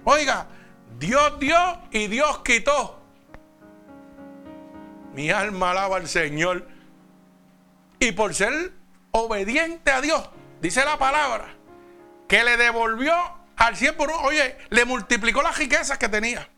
[0.04, 0.48] Oiga,
[0.98, 1.56] Dios dio
[1.90, 3.00] y Dios quitó.
[5.14, 6.66] Mi alma alaba al Señor.
[7.98, 8.72] Y por ser
[9.12, 10.28] obediente a Dios,
[10.62, 11.54] dice la palabra,
[12.28, 13.12] que le devolvió
[13.56, 16.48] al 100 por uno, oye, le multiplicó las riquezas que tenía.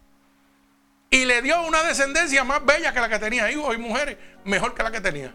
[1.11, 4.75] Y le dio una descendencia más bella que la que tenía, hijos y mujeres, mejor
[4.75, 5.35] que la que tenía.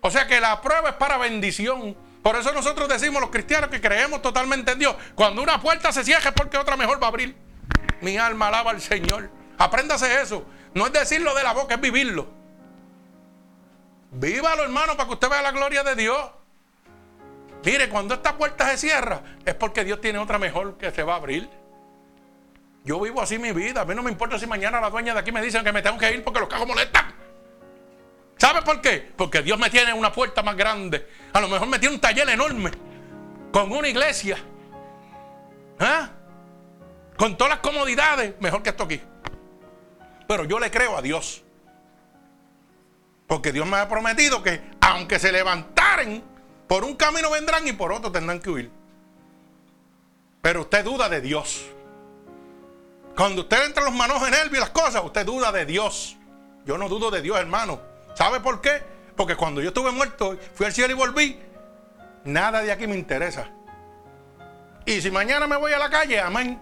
[0.00, 1.96] O sea que la prueba es para bendición.
[2.22, 4.96] Por eso nosotros decimos los cristianos que creemos totalmente en Dios.
[5.14, 7.36] Cuando una puerta se cierra es porque otra mejor va a abrir.
[8.00, 9.30] Mi alma alaba al Señor.
[9.56, 10.44] Apréndase eso.
[10.74, 12.28] No es decirlo de la boca, es vivirlo.
[14.10, 16.30] Vívalo, hermano, para que usted vea la gloria de Dios.
[17.64, 21.14] Mire, cuando esta puerta se cierra, es porque Dios tiene otra mejor que se va
[21.14, 21.48] a abrir.
[22.84, 23.82] Yo vivo así mi vida.
[23.82, 25.82] A mí no me importa si mañana la dueña de aquí me dicen que me
[25.82, 27.12] tengo que ir porque los cajos molestan.
[28.38, 29.12] ¿Sabe por qué?
[29.16, 31.06] Porque Dios me tiene una puerta más grande.
[31.32, 32.70] A lo mejor me tiene un taller enorme.
[33.52, 34.38] Con una iglesia.
[35.80, 36.10] ¿Ah?
[37.16, 38.34] Con todas las comodidades.
[38.40, 39.02] Mejor que esto aquí.
[40.28, 41.42] Pero yo le creo a Dios.
[43.26, 46.22] Porque Dios me ha prometido que aunque se levantaren,
[46.68, 48.70] por un camino vendrán y por otro tendrán que huir.
[50.42, 51.64] Pero usted duda de Dios.
[53.16, 56.16] Cuando usted entra en los manos en él y las cosas, usted duda de Dios.
[56.64, 57.80] Yo no dudo de Dios, hermano.
[58.14, 58.82] ¿Sabe por qué?
[59.16, 61.40] Porque cuando yo estuve muerto, fui al cielo y volví,
[62.24, 63.50] nada de aquí me interesa.
[64.84, 66.60] Y si mañana me voy a la calle, amén.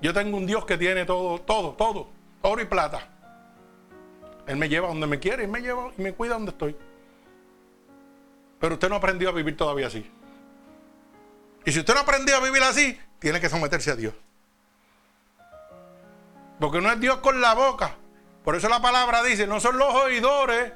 [0.00, 2.08] Yo tengo un Dios que tiene todo, todo, todo,
[2.42, 3.08] oro y plata.
[4.46, 6.76] Él me lleva donde me quiere y me lleva y me cuida donde estoy.
[8.64, 10.10] Pero usted no aprendió a vivir todavía así.
[11.66, 14.14] Y si usted no aprendió a vivir así, tiene que someterse a Dios.
[16.58, 17.96] Porque no es Dios con la boca.
[18.42, 20.72] Por eso la palabra dice, no son los oidores,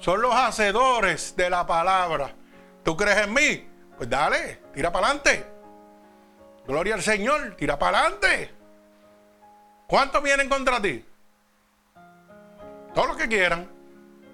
[0.00, 2.34] son los hacedores de la palabra.
[2.82, 3.70] ¿Tú crees en mí?
[3.96, 5.46] Pues dale, tira para adelante.
[6.66, 8.52] Gloria al Señor, tira para adelante.
[9.86, 11.04] ¿Cuántos vienen contra ti?
[12.92, 13.77] Todos los que quieran.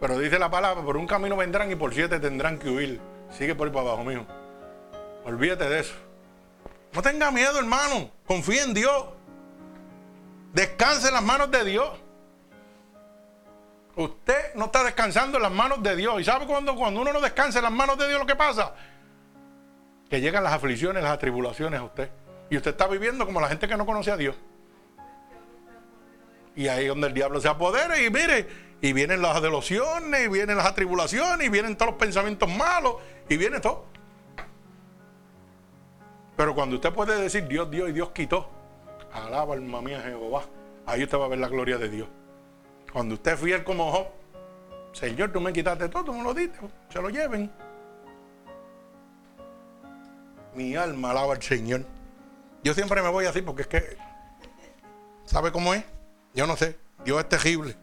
[0.05, 3.01] Pero dice la palabra, por un camino vendrán y por siete tendrán que huir.
[3.31, 4.27] Sigue por ahí para abajo, mío.
[5.25, 5.95] Olvídate de eso.
[6.93, 8.11] No tenga miedo, hermano.
[8.27, 9.07] Confía en Dios.
[10.53, 11.89] Descanse en las manos de Dios.
[13.97, 16.21] Usted no está descansando en las manos de Dios.
[16.21, 18.75] ¿Y sabe cuando, cuando uno no descansa en las manos de Dios lo que pasa?
[20.11, 22.11] Que llegan las aflicciones, las atribulaciones a usted.
[22.51, 24.37] Y usted está viviendo como la gente que no conoce a Dios.
[26.57, 30.29] Y ahí es donde el diablo se apodera y mire, y vienen las delociones, y
[30.29, 32.97] vienen las atribulaciones, y vienen todos los pensamientos malos,
[33.31, 33.87] y viene todo.
[36.37, 38.51] Pero cuando usted puede decir Dios dio y Dios quitó,
[39.11, 40.43] alaba alma mía Jehová,
[40.85, 42.09] ahí usted va a ver la gloria de Dios.
[42.93, 44.09] Cuando usted es fiel como Job,
[44.93, 46.59] Señor, tú me quitaste todo, tú me lo diste,
[46.91, 47.51] se lo lleven.
[50.55, 51.87] Mi alma alaba al Señor.
[52.63, 53.97] Yo siempre me voy así porque es que,
[55.25, 55.83] ¿sabe cómo es?
[56.35, 57.75] Yo no sé, Dios es terrible.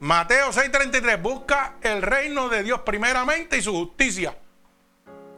[0.00, 4.36] Mateo 6:33, busca el reino de Dios primeramente y su justicia.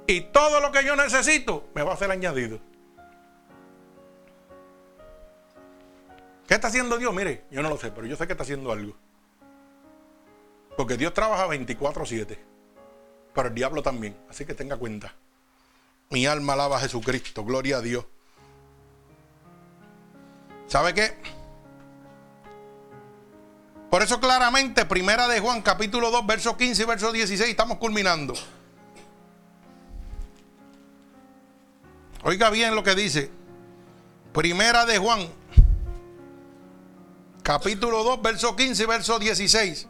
[0.06, 2.60] Y todo lo que yo necesito me va a ser añadido.
[6.46, 7.14] ¿Qué está haciendo Dios?
[7.14, 8.96] Mire, yo no lo sé, pero yo sé que está haciendo algo.
[10.76, 12.38] Porque Dios trabaja 24/7.
[13.32, 14.16] Pero el diablo también.
[14.28, 15.14] Así que tenga cuenta.
[16.10, 17.44] Mi alma alaba a Jesucristo.
[17.44, 18.04] Gloria a Dios.
[20.66, 21.16] ¿Sabe qué?
[23.90, 28.34] Por eso claramente, primera de Juan, capítulo 2, verso 15 y verso 16, estamos culminando.
[32.22, 33.32] Oiga bien lo que dice.
[34.32, 35.28] Primera de Juan,
[37.42, 39.88] capítulo 2, verso 15 y verso 16.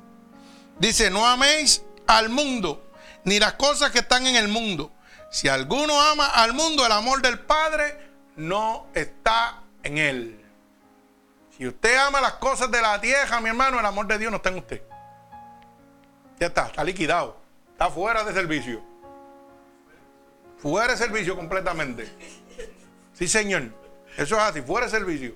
[0.79, 2.91] Dice, no améis al mundo,
[3.25, 4.91] ni las cosas que están en el mundo.
[5.31, 7.99] Si alguno ama al mundo, el amor del Padre
[8.37, 10.40] no está en él.
[11.61, 14.39] Si usted ama las cosas de la tierra, mi hermano, el amor de Dios no
[14.39, 14.81] está en usted.
[16.39, 17.37] Ya está, está liquidado.
[17.73, 18.83] Está fuera de servicio.
[20.57, 22.11] Fuera de servicio completamente.
[23.13, 23.75] Sí, Señor.
[24.17, 25.35] Eso es así, fuera de servicio.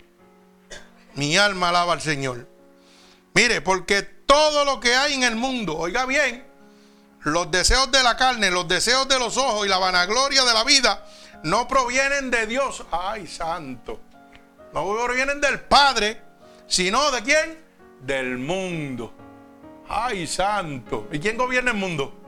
[1.13, 2.49] Mi alma alaba al Señor.
[3.35, 6.43] Mire, porque todo lo que hay en el mundo, oiga bien,
[7.21, 10.65] los deseos de la carne, los deseos de los ojos y la vanagloria de la
[10.65, 11.07] vida
[11.43, 12.83] no provienen de Dios.
[12.91, 14.01] Ay, santo.
[14.75, 16.21] No provienen del Padre,
[16.67, 17.65] sino de quién?
[18.01, 19.15] Del mundo.
[19.89, 21.09] Ay, santo.
[21.13, 22.21] ¿Y quién gobierna el mundo?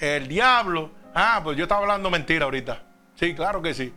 [0.00, 0.92] El diablo.
[1.12, 2.82] Ah, pues yo estaba hablando mentira ahorita.
[3.16, 3.92] Sí, claro que sí.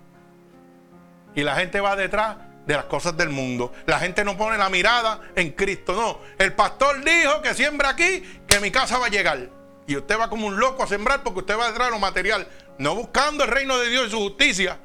[1.35, 3.71] Y la gente va detrás de las cosas del mundo.
[3.85, 5.93] La gente no pone la mirada en Cristo.
[5.93, 6.19] No.
[6.43, 9.47] El pastor dijo que siembra aquí, que mi casa va a llegar.
[9.85, 12.47] Y usted va como un loco a sembrar porque usted va detrás de lo material.
[12.79, 14.79] No buscando el reino de Dios y su justicia.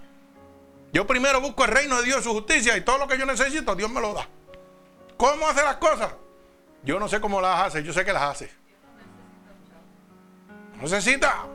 [0.93, 3.75] Yo primero busco el reino de Dios su justicia y todo lo que yo necesito,
[3.75, 4.29] Dios me lo da.
[5.17, 6.13] ¿Cómo hace las cosas?
[6.83, 8.51] Yo no sé cómo las hace, yo sé que las hace.
[10.81, 11.47] Necesita.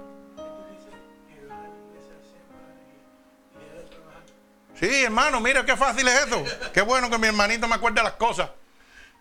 [4.80, 6.44] Sí, hermano, mire qué fácil es eso.
[6.74, 8.50] Qué bueno que mi hermanito me acuerde las cosas.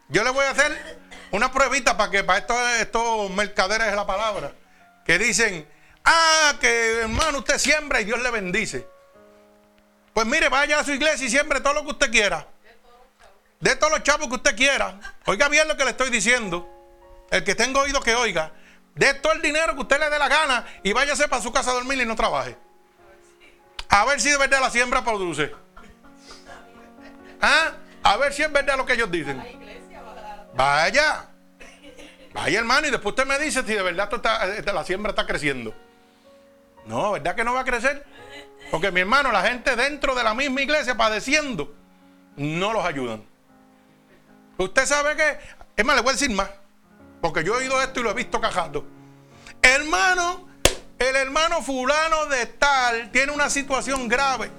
[0.08, 1.00] Yo le voy a hacer
[1.30, 4.52] una pruebita para que para estos, estos mercaderes de la palabra
[5.04, 5.68] que dicen,
[6.04, 8.88] ah, que hermano usted siembra y Dios le bendice.
[10.12, 12.46] Pues mire, vaya a su iglesia y siembre todo lo que usted quiera.
[13.60, 14.98] De todos los chavos que usted quiera.
[15.26, 16.68] Oiga bien lo que le estoy diciendo.
[17.30, 18.52] El que tenga oído que oiga.
[18.94, 21.70] De todo el dinero que usted le dé la gana y váyase para su casa
[21.70, 22.56] a dormir y no trabaje.
[23.88, 25.52] A ver si de verdad la siembra produce.
[27.40, 27.72] ¿Ah?
[28.02, 29.42] A ver si es verdad lo que ellos dicen.
[30.54, 31.26] Vaya.
[32.32, 35.74] Vaya, hermano, y después usted me dice si de verdad está, la siembra está creciendo.
[36.86, 38.04] No, ¿verdad que no va a crecer?
[38.70, 41.74] Porque mi hermano, la gente dentro de la misma iglesia padeciendo,
[42.36, 43.24] no los ayudan.
[44.58, 45.38] Usted sabe que,
[45.76, 46.50] es le voy a decir más,
[47.20, 48.86] porque yo he oído esto y lo he visto cajando.
[49.62, 50.48] Hermano,
[50.98, 54.50] el hermano fulano de tal tiene una situación grave.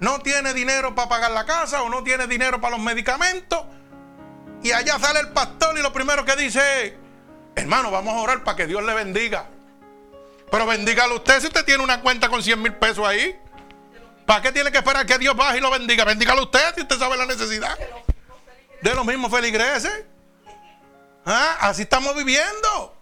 [0.00, 3.60] No tiene dinero para pagar la casa o no tiene dinero para los medicamentos.
[4.62, 6.94] Y allá sale el pastor y lo primero que dice es,
[7.54, 9.46] hermano, vamos a orar para que Dios le bendiga.
[10.50, 13.38] Pero bendígalo usted si usted tiene una cuenta con 100 mil pesos ahí.
[14.26, 16.04] ¿Para qué tiene que esperar que Dios baje y lo bendiga?
[16.04, 17.76] Bendígalo usted si usted sabe la necesidad.
[18.80, 20.04] De los mismos feligreses.
[21.26, 21.56] ¿Ah?
[21.60, 22.96] Así estamos viviendo.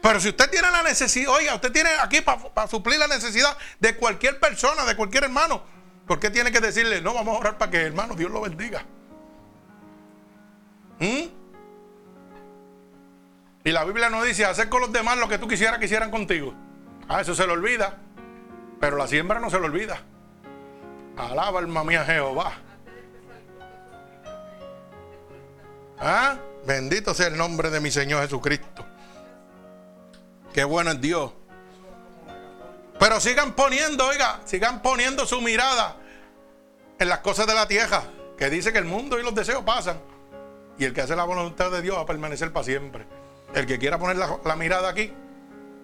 [0.00, 3.96] Pero si usted tiene la necesidad, oiga, usted tiene aquí para suplir la necesidad de
[3.96, 5.62] cualquier persona, de cualquier hermano,
[6.06, 8.84] ¿por qué tiene que decirle, no, vamos a orar para que hermano Dios lo bendiga?
[11.00, 11.24] ¿Mm?
[13.66, 16.12] Y la Biblia nos dice, hacer con los demás lo que tú quisieras que hicieran
[16.12, 16.54] contigo.
[17.08, 17.98] Ah, eso se le olvida.
[18.78, 20.00] Pero la siembra no se le olvida.
[21.16, 22.52] Alaba alma mía Jehová.
[25.98, 26.36] ¿Ah?
[26.64, 28.86] Bendito sea el nombre de mi Señor Jesucristo.
[30.54, 31.32] Qué bueno es Dios.
[33.00, 35.96] Pero sigan poniendo, oiga, sigan poniendo su mirada
[37.00, 38.04] en las cosas de la tierra,
[38.38, 40.00] que dice que el mundo y los deseos pasan.
[40.78, 43.25] Y el que hace la voluntad de Dios va a permanecer para siempre.
[43.56, 45.10] El que quiera poner la, mirada aquí,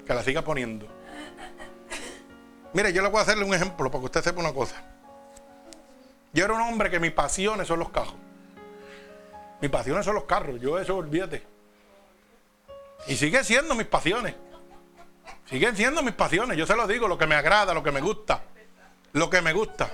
[0.07, 0.87] que la siga poniendo.
[2.75, 4.77] Mire, yo le voy a hacerle un ejemplo para que usted sepa una cosa.
[6.35, 8.17] Yo era un hombre que mis pasiones son los carros.
[9.63, 10.61] Mis pasiones son los carros.
[10.61, 11.47] Yo eso, olvídate.
[13.07, 14.35] Y sigue siendo mis pasiones.
[15.47, 16.59] Siguen siendo mis pasiones.
[16.59, 18.43] Yo se lo digo, lo que me agrada, lo que me gusta.
[19.15, 19.91] Lo que me gusta.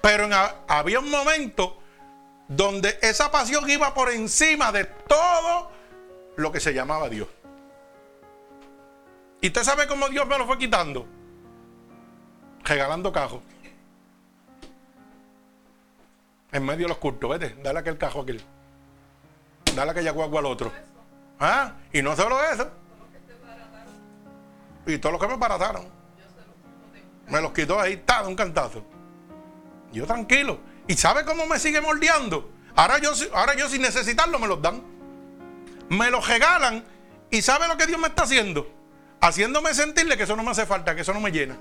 [0.00, 0.28] Pero
[0.68, 1.76] había un momento
[2.46, 5.74] donde esa pasión iba por encima de todo
[6.36, 7.28] lo que se llamaba Dios.
[9.40, 11.06] ¿Y usted sabe cómo Dios me lo fue quitando?
[12.64, 13.42] Regalando cajos.
[16.52, 18.40] En medio de los cultos, vete, dale aquel cajo aquel.
[19.74, 20.72] Dale aquella guagua al otro.
[21.40, 21.72] ¿Ah?
[21.92, 22.70] Y no solo eso.
[24.86, 25.84] Y todos los que me barataron.
[27.28, 28.84] Me los quitó ahí, de un cantazo.
[29.92, 30.58] Yo tranquilo.
[30.86, 32.50] ¿Y sabe cómo me sigue moldeando?
[32.76, 34.93] Ahora yo, ahora yo sin necesitarlo me los dan.
[35.88, 36.84] Me los regalan.
[37.30, 38.70] ¿Y sabe lo que Dios me está haciendo?
[39.20, 41.56] Haciéndome sentirle que eso no me hace falta, que eso no me llena.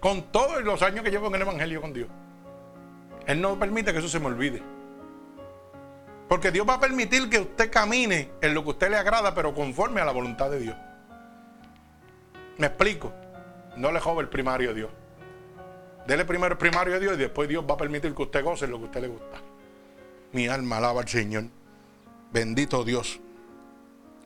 [0.00, 2.08] Con todos los años que llevo en el Evangelio con Dios.
[3.26, 4.62] Él no permite que eso se me olvide.
[6.28, 9.34] Porque Dios va a permitir que usted camine en lo que a usted le agrada,
[9.34, 10.76] pero conforme a la voluntad de Dios.
[12.58, 13.12] Me explico.
[13.76, 14.90] No le jobe el primario a Dios.
[16.06, 18.66] Dele primero el primario a Dios y después Dios va a permitir que usted goce
[18.66, 19.36] lo que a usted le gusta.
[20.32, 21.44] Mi alma alaba al Señor.
[22.30, 23.20] Bendito Dios.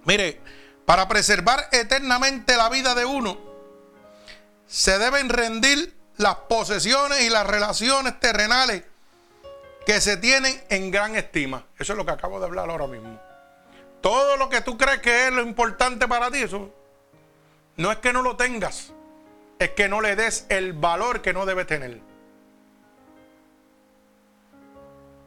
[0.04, 0.40] Mire,
[0.84, 3.38] para preservar eternamente la vida de uno,
[4.66, 8.84] se deben rendir las posesiones y las relaciones terrenales
[9.86, 11.64] que se tienen en gran estima.
[11.78, 13.20] Eso es lo que acabo de hablar ahora mismo.
[14.00, 16.70] Todo lo que tú crees que es lo importante para ti, eso
[17.76, 18.92] no es que no lo tengas,
[19.58, 22.00] es que no le des el valor que no debe tener.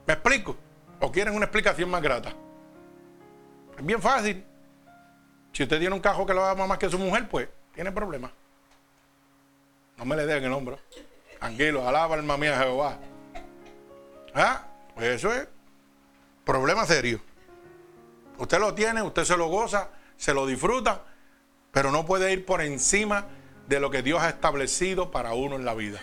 [0.05, 0.57] ¿Me explico?
[0.99, 2.33] ¿O quieren una explicación más grata?
[3.77, 4.43] Es bien fácil.
[5.51, 8.31] Si usted tiene un cajo que lo ama más que su mujer, pues tiene problemas.
[9.97, 10.79] No me le den el hombro.
[11.39, 12.97] Tranquilo, alaba alma mía Jehová.
[14.33, 14.65] ¿Ah?
[14.93, 15.47] Pues eso es
[16.43, 17.21] problema serio.
[18.37, 21.03] Usted lo tiene, usted se lo goza, se lo disfruta,
[21.71, 23.25] pero no puede ir por encima
[23.67, 25.99] de lo que Dios ha establecido para uno en la vida.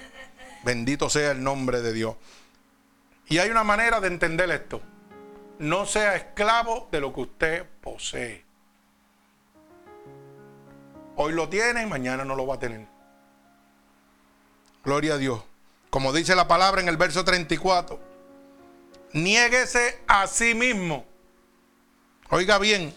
[0.64, 2.16] Bendito sea el nombre de Dios.
[3.29, 4.81] Y hay una manera de entender esto.
[5.59, 8.45] No sea esclavo de lo que usted posee.
[11.17, 12.87] Hoy lo tiene, mañana no lo va a tener.
[14.85, 15.43] Gloria a Dios.
[15.91, 18.01] Como dice la palabra en el verso 34,
[19.13, 21.05] niéguese a sí mismo.
[22.31, 22.95] Oiga bien,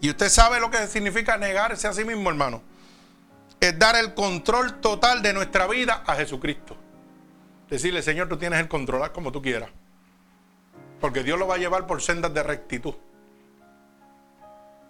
[0.00, 2.62] y usted sabe lo que significa negarse a sí mismo, hermano.
[3.60, 6.76] Es dar el control total de nuestra vida a Jesucristo.
[7.68, 9.70] Decirle, Señor, tú tienes el control, como tú quieras.
[11.00, 12.94] Porque Dios lo va a llevar por sendas de rectitud.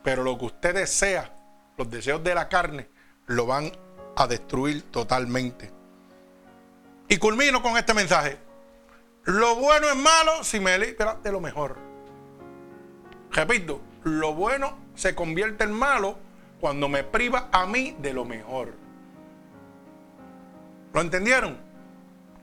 [0.03, 1.35] Pero lo que usted desea,
[1.77, 2.89] los deseos de la carne,
[3.27, 3.71] lo van
[4.17, 5.71] a destruir totalmente.
[7.09, 8.39] Y culmino con este mensaje.
[9.25, 11.77] Lo bueno es malo si me libera de lo mejor.
[13.31, 16.19] Repito, lo bueno se convierte en malo
[16.61, 18.73] cuando me priva a mí de lo mejor.
[20.93, 21.59] ¿Lo entendieron?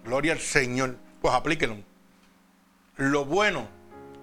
[0.03, 0.95] Gloria al Señor.
[1.21, 1.94] Pues aplíquenlo.
[2.97, 3.67] Lo bueno,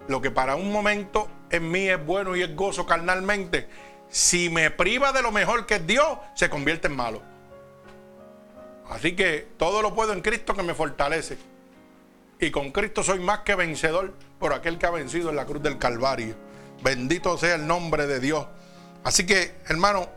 [0.08, 3.68] lo que para un momento en mí es bueno y es gozo carnalmente,
[4.08, 7.22] si me priva de lo mejor que es Dios, se convierte en malo.
[8.88, 11.38] Así que todo lo puedo en Cristo que me fortalece.
[12.38, 15.62] Y con Cristo soy más que vencedor por aquel que ha vencido en la cruz
[15.62, 16.34] del Calvario.
[16.82, 18.46] Bendito sea el nombre de Dios.
[19.04, 20.08] Así que, hermano,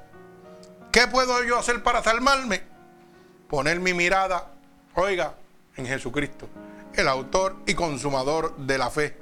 [0.91, 2.63] ¿qué puedo yo hacer para salvarme?
[3.47, 4.51] Poner mi mirada,
[4.95, 5.35] oiga,
[5.77, 6.49] en Jesucristo,
[6.97, 9.17] el autor y consumador de la fe.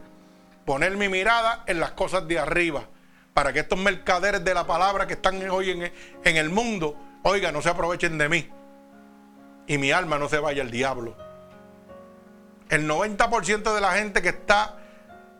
[0.65, 2.85] Poner mi mirada en las cosas de arriba,
[3.33, 5.91] para que estos mercaderes de la palabra que están hoy
[6.23, 8.49] en, el mundo, oiga, no se aprovechen de mí.
[9.67, 11.15] Y mi alma no se vaya al diablo.
[12.69, 14.77] El 90% de la gente que está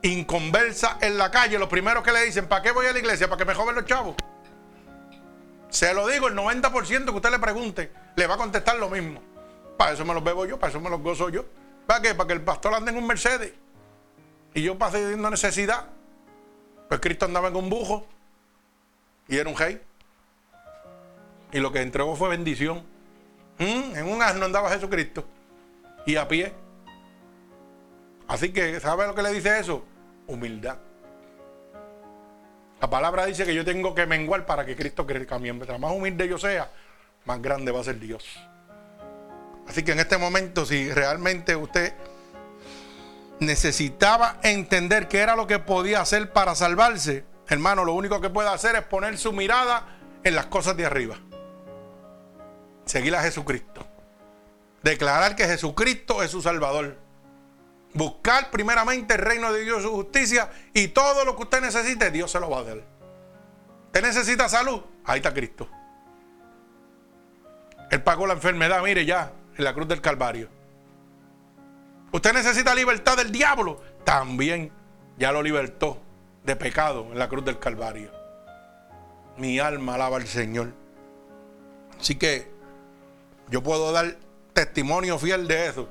[0.02, 3.28] inconversa en la calle, los primeros que le dicen, ¿para qué voy a la iglesia?
[3.28, 4.16] ¿Para que me joven los chavos?
[5.70, 9.22] Se lo digo, el 90% que usted le pregunte, le va a contestar lo mismo.
[9.78, 11.46] Para eso me los bebo yo, para eso me los gozo yo.
[11.86, 12.16] ¿Para qué?
[12.16, 13.54] Para que el pastor ande en un Mercedes.
[14.54, 15.88] Y yo pasé teniendo necesidad.
[16.88, 18.06] Pues Cristo andaba en un bujo.
[19.28, 19.82] Y era un rey.
[21.52, 22.84] Y lo que entregó fue bendición.
[23.60, 25.26] Mm, en un asno andaba Jesucristo.
[26.06, 26.54] Y a pie.
[28.28, 29.86] Así que, ¿sabe lo que le dice eso?
[30.28, 30.78] humildad.
[32.82, 35.40] La palabra dice que yo tengo que menguar para que Cristo crezca.
[35.40, 36.70] Mientras más humilde yo sea,
[37.26, 38.26] más grande va a ser Dios.
[39.68, 41.94] Así que en este momento, si realmente usted
[43.40, 48.50] necesitaba entender qué era lo que podía hacer para salvarse, hermano, lo único que puede
[48.50, 49.88] hacer es poner su mirada
[50.24, 51.18] en las cosas de arriba.
[52.86, 53.86] Seguir a Jesucristo.
[54.82, 56.98] Declarar que Jesucristo es su Salvador.
[57.94, 62.12] Buscar primeramente el reino de Dios y su justicia y todo lo que usted necesite,
[62.12, 62.84] Dios se lo va a dar.
[63.86, 65.70] Usted necesita salud, ahí está Cristo.
[67.92, 70.50] Él pagó la enfermedad, mire ya, en la cruz del Calvario.
[72.12, 74.72] Usted necesita libertad del diablo, también
[75.18, 76.00] ya lo libertó
[76.44, 78.12] de pecado en la cruz del Calvario.
[79.38, 80.74] Mi alma alaba al Señor.
[82.00, 82.52] Así que
[83.50, 84.18] yo puedo dar
[84.54, 85.90] testimonio fiel de eso.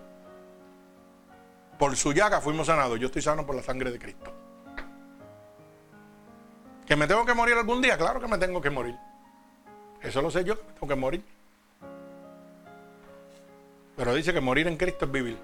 [1.78, 3.00] Por su llaga fuimos sanados.
[3.00, 4.32] Yo estoy sano por la sangre de Cristo.
[6.86, 7.96] ¿Que me tengo que morir algún día?
[7.96, 8.96] Claro que me tengo que morir.
[10.00, 11.24] Eso lo sé yo, que me tengo que morir.
[13.96, 15.38] Pero dice que morir en Cristo es vivir.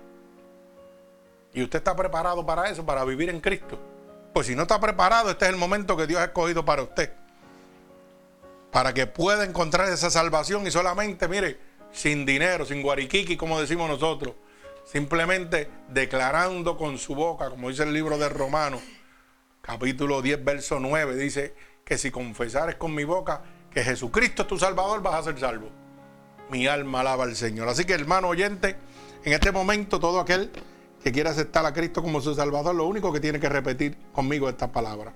[1.54, 3.78] Y usted está preparado para eso, para vivir en Cristo.
[4.32, 7.12] Pues si no está preparado, este es el momento que Dios ha escogido para usted.
[8.70, 11.58] Para que pueda encontrar esa salvación y solamente, mire,
[11.92, 14.34] sin dinero, sin guariquiqui, como decimos nosotros
[14.90, 18.80] simplemente declarando con su boca, como dice el libro de Romanos,
[19.60, 24.58] capítulo 10, verso 9, dice que si confesares con mi boca que Jesucristo es tu
[24.58, 25.68] Salvador, vas a ser salvo.
[26.50, 27.68] Mi alma alaba al Señor.
[27.68, 28.76] Así que hermano oyente,
[29.24, 30.50] en este momento todo aquel
[31.02, 34.48] que quiera aceptar a Cristo como su Salvador, lo único que tiene que repetir conmigo
[34.48, 35.12] esta palabra.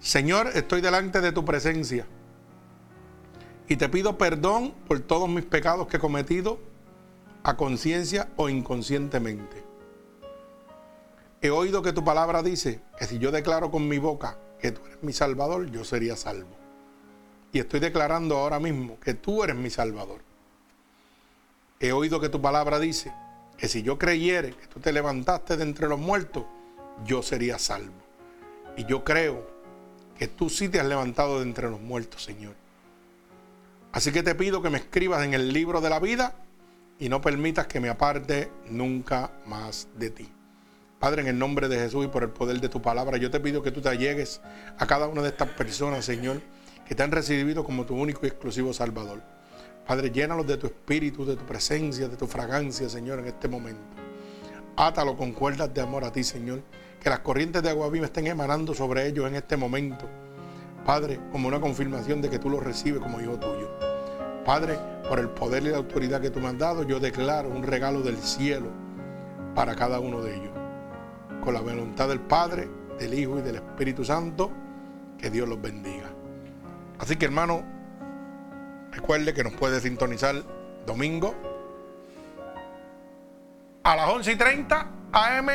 [0.00, 2.06] Señor, estoy delante de tu presencia
[3.68, 6.58] y te pido perdón por todos mis pecados que he cometido
[7.42, 9.62] a conciencia o inconscientemente.
[11.42, 14.84] He oído que tu palabra dice que si yo declaro con mi boca que tú
[14.86, 16.56] eres mi Salvador, yo sería salvo.
[17.52, 20.29] Y estoy declarando ahora mismo que tú eres mi Salvador.
[21.82, 23.10] He oído que tu palabra dice
[23.56, 26.44] que si yo creyere que tú te levantaste de entre los muertos,
[27.06, 27.94] yo sería salvo.
[28.76, 29.50] Y yo creo
[30.18, 32.54] que tú sí te has levantado de entre los muertos, Señor.
[33.92, 36.34] Así que te pido que me escribas en el libro de la vida
[36.98, 40.30] y no permitas que me aparte nunca más de ti.
[40.98, 43.40] Padre, en el nombre de Jesús y por el poder de tu palabra, yo te
[43.40, 44.42] pido que tú te allegues
[44.78, 46.42] a cada una de estas personas, Señor,
[46.86, 49.22] que te han recibido como tu único y exclusivo Salvador.
[49.90, 53.82] Padre, llénalos de tu espíritu, de tu presencia, de tu fragancia, Señor, en este momento.
[54.76, 56.62] Átalo con cuerdas de amor a ti, Señor.
[57.00, 60.08] Que las corrientes de agua viva estén emanando sobre ellos en este momento
[60.86, 63.68] Padre, como una confirmación de que tú los recibes como hijo tuyo.
[64.44, 64.78] Padre,
[65.08, 68.00] por el poder y la autoridad que tú me has dado, yo declaro un regalo
[68.00, 68.68] del cielo
[69.56, 70.52] para cada uno de ellos.
[71.42, 74.52] Con la voluntad del Padre, del Hijo y del Espíritu Santo,
[75.18, 76.10] que Dios los bendiga.
[77.00, 77.79] Así que hermano,
[78.92, 80.42] recuerde que nos puede sintonizar
[80.86, 81.34] domingo
[83.82, 85.48] a las 11 y 30 AM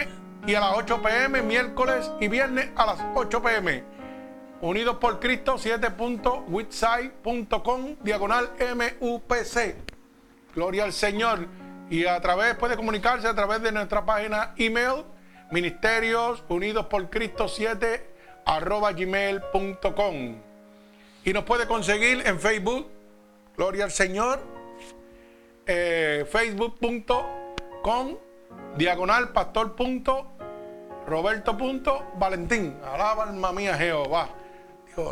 [0.48, 3.96] y a las 8 pm, miércoles y viernes a las 8 pm
[4.62, 9.76] Unidos por Cristo 7.witside.com diagonal MUPC.
[10.56, 11.48] Gloria al Señor.
[11.90, 15.04] Y a través, puede comunicarse a través de nuestra página email,
[15.52, 18.16] ministerios unidos por Cristo 7
[18.46, 20.36] arroba gmail.com.
[21.26, 22.90] Y nos puede conseguir en Facebook,
[23.58, 24.40] Gloria al Señor,
[25.66, 28.18] eh, facebook.com
[28.78, 29.76] diagonal pastor
[31.08, 31.58] Roberto
[32.18, 32.78] Valentín.
[32.84, 34.30] Alaba alma mía Jehová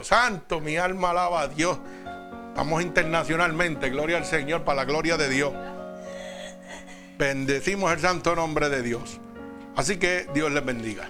[0.03, 1.77] santo, mi alma alaba a Dios.
[2.55, 5.53] Vamos internacionalmente, gloria al Señor, para la gloria de Dios.
[7.17, 9.19] Bendecimos el santo nombre de Dios.
[9.75, 11.09] Así que Dios les bendiga.